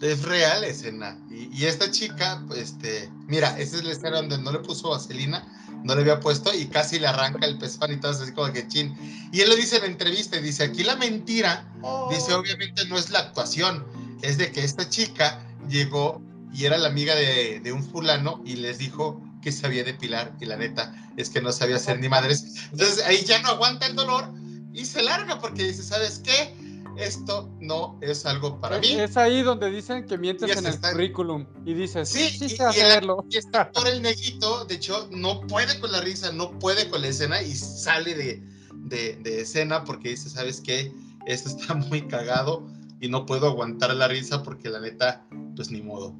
es 0.00 0.22
real 0.22 0.64
escena. 0.64 1.18
Y, 1.30 1.64
esta 1.64 1.90
chica, 1.90 2.42
este, 2.56 3.10
mira, 3.26 3.58
esa 3.58 3.76
es 3.76 3.84
la 3.84 3.92
escena 3.92 4.16
donde 4.18 4.38
no 4.38 4.52
le 4.52 4.58
puso 4.58 4.90
vaselina, 4.90 5.46
no 5.84 5.94
le 5.94 6.02
había 6.02 6.20
puesto 6.20 6.52
y 6.54 6.66
casi 6.66 6.98
le 6.98 7.06
arranca 7.06 7.46
el 7.46 7.58
pezón 7.58 7.92
y 7.92 7.96
todo 7.96 8.12
así 8.12 8.32
como 8.32 8.52
que 8.52 8.66
chin. 8.68 8.96
Y 9.32 9.40
él 9.40 9.48
lo 9.48 9.56
dice 9.56 9.76
en 9.76 9.82
la 9.82 9.88
entrevista, 9.88 10.36
dice, 10.38 10.64
aquí 10.64 10.82
la 10.82 10.96
mentira, 10.96 11.70
dice, 12.10 12.34
oh. 12.34 12.40
obviamente 12.40 12.86
no 12.86 12.98
es 12.98 13.10
la 13.10 13.20
actuación, 13.20 13.84
es 14.22 14.38
de 14.38 14.50
que 14.52 14.64
esta 14.64 14.88
chica 14.88 15.40
llegó 15.68 16.22
y 16.54 16.64
era 16.64 16.78
la 16.78 16.88
amiga 16.88 17.14
de, 17.14 17.60
de 17.60 17.72
un 17.72 17.82
fulano 17.82 18.42
y 18.44 18.56
les 18.56 18.78
dijo 18.78 19.20
que 19.42 19.52
sabía 19.52 19.84
depilar 19.84 20.36
y 20.40 20.46
la 20.46 20.56
neta 20.56 20.94
es 21.16 21.28
que 21.28 21.42
no 21.42 21.52
sabía 21.52 21.76
hacer 21.76 21.98
ni 22.00 22.08
madres. 22.08 22.68
Entonces 22.72 23.04
ahí 23.04 23.24
ya 23.24 23.42
no 23.42 23.48
aguanta 23.48 23.86
el 23.86 23.96
dolor 23.96 24.32
y 24.72 24.84
se 24.86 25.02
larga 25.02 25.38
porque 25.38 25.64
dice, 25.64 25.82
¿sabes 25.82 26.20
qué? 26.24 26.54
esto 26.96 27.50
no 27.60 27.98
es 28.00 28.24
algo 28.26 28.60
para 28.60 28.78
mí. 28.78 28.92
Es 28.92 29.16
ahí 29.16 29.42
donde 29.42 29.70
dicen 29.70 30.06
que 30.06 30.16
mientes 30.18 30.56
en 30.56 30.66
el 30.66 30.80
currículum 30.80 31.46
y 31.64 31.74
dices, 31.74 32.08
sí, 32.08 32.28
sí 32.30 32.48
sé 32.48 32.62
hacerlo. 32.62 33.24
Y 33.30 33.38
está 33.38 33.70
por 33.72 33.88
el 33.88 34.02
neguito, 34.02 34.64
de 34.64 34.76
hecho, 34.76 35.08
no 35.10 35.40
puede 35.46 35.78
con 35.80 35.92
la 35.92 36.00
risa, 36.00 36.32
no 36.32 36.58
puede 36.58 36.88
con 36.88 37.02
la 37.02 37.08
escena 37.08 37.42
y 37.42 37.54
sale 37.54 38.14
de, 38.14 38.42
de, 38.74 39.16
de 39.16 39.40
escena 39.40 39.84
porque 39.84 40.10
dice, 40.10 40.28
¿sabes 40.30 40.60
qué? 40.60 40.92
Esto 41.26 41.48
está 41.48 41.74
muy 41.74 42.06
cagado 42.06 42.66
y 43.00 43.08
no 43.08 43.26
puedo 43.26 43.46
aguantar 43.46 43.94
la 43.94 44.08
risa 44.08 44.42
porque 44.42 44.68
la 44.68 44.80
neta, 44.80 45.26
pues 45.56 45.70
ni 45.70 45.82
modo. 45.82 46.14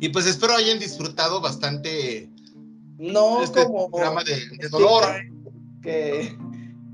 Y 0.00 0.10
pues 0.10 0.26
espero 0.26 0.54
hayan 0.54 0.78
disfrutado 0.78 1.40
bastante 1.40 2.30
no 2.98 3.42
este 3.42 3.64
como 3.64 3.90
programa 3.90 4.24
de, 4.24 4.68
dolor. 4.70 5.04
Que, 5.82 6.36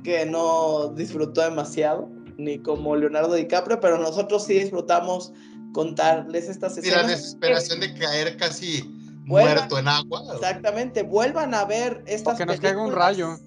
que 0.04 0.26
no 0.26 0.88
disfrutó 0.88 1.40
demasiado, 1.40 2.10
ni 2.36 2.58
como 2.58 2.94
Leonardo 2.94 3.34
DiCaprio, 3.34 3.80
pero 3.80 3.98
nosotros 3.98 4.44
sí 4.44 4.54
disfrutamos 4.54 5.32
contarles 5.72 6.48
estas 6.48 6.76
escenas. 6.76 6.98
Y 6.98 7.02
la 7.02 7.08
desesperación 7.08 7.80
de 7.80 7.94
caer 7.94 8.36
casi 8.36 8.82
muerto 9.24 9.78
en 9.78 9.88
agua. 9.88 10.22
Exactamente, 10.34 11.02
vuelvan 11.02 11.54
a 11.54 11.64
ver 11.64 12.02
estas 12.06 12.36
que 12.36 12.46
nos 12.46 12.60
caiga 12.60 12.84
un 12.84 12.92
rayo. 12.92 13.38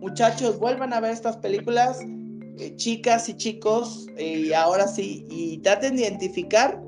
Muchachos, 0.00 0.58
vuelvan 0.58 0.92
a 0.92 1.00
ver 1.00 1.12
estas 1.12 1.36
películas, 1.38 1.98
eh, 2.58 2.74
chicas 2.76 3.28
y 3.28 3.36
chicos, 3.36 4.06
y 4.18 4.52
ahora 4.52 4.86
sí, 4.86 5.26
y 5.28 5.58
traten 5.58 5.96
de 5.96 6.02
identificar 6.02 6.80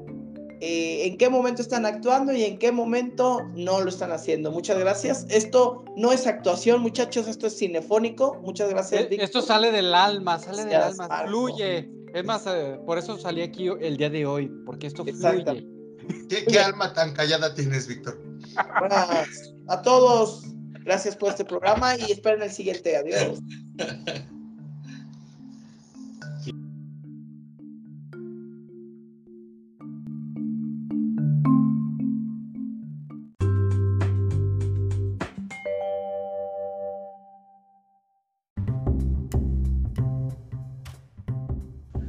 eh, 0.60 1.06
en 1.06 1.16
qué 1.18 1.28
momento 1.28 1.62
están 1.62 1.86
actuando 1.86 2.32
y 2.32 2.44
en 2.44 2.58
qué 2.58 2.72
momento 2.72 3.42
no 3.54 3.80
lo 3.80 3.88
están 3.88 4.10
haciendo. 4.10 4.50
Muchas 4.50 4.78
gracias. 4.78 5.26
Esto 5.28 5.84
no 5.96 6.12
es 6.12 6.26
actuación, 6.26 6.80
muchachos, 6.80 7.28
esto 7.28 7.46
es 7.46 7.56
cinefónico. 7.56 8.40
Muchas 8.42 8.68
gracias. 8.68 9.02
Eh, 9.02 9.18
esto 9.20 9.40
sale 9.40 9.70
del 9.70 9.94
alma, 9.94 10.38
sale 10.38 10.64
del 10.64 10.82
alma, 10.82 11.08
fluye. 11.26 11.90
Es 12.12 12.24
más, 12.24 12.44
eh, 12.46 12.78
por 12.86 12.98
eso 12.98 13.18
salí 13.18 13.42
aquí 13.42 13.68
el 13.80 13.96
día 13.96 14.10
de 14.10 14.26
hoy, 14.26 14.50
porque 14.66 14.88
esto 14.88 15.04
fluye. 15.04 15.66
¿Qué, 16.28 16.58
alma 16.58 16.92
tan 16.92 17.12
callada 17.12 17.54
tienes, 17.54 17.86
Víctor? 17.86 18.18
Buenas 18.80 19.54
a 19.68 19.82
todos. 19.82 20.42
Gracias 20.84 21.16
por 21.16 21.28
este 21.28 21.44
programa 21.44 21.96
y 21.96 22.10
esperen 22.10 22.42
el 22.42 22.50
siguiente. 22.50 22.96
Adiós. 22.96 23.40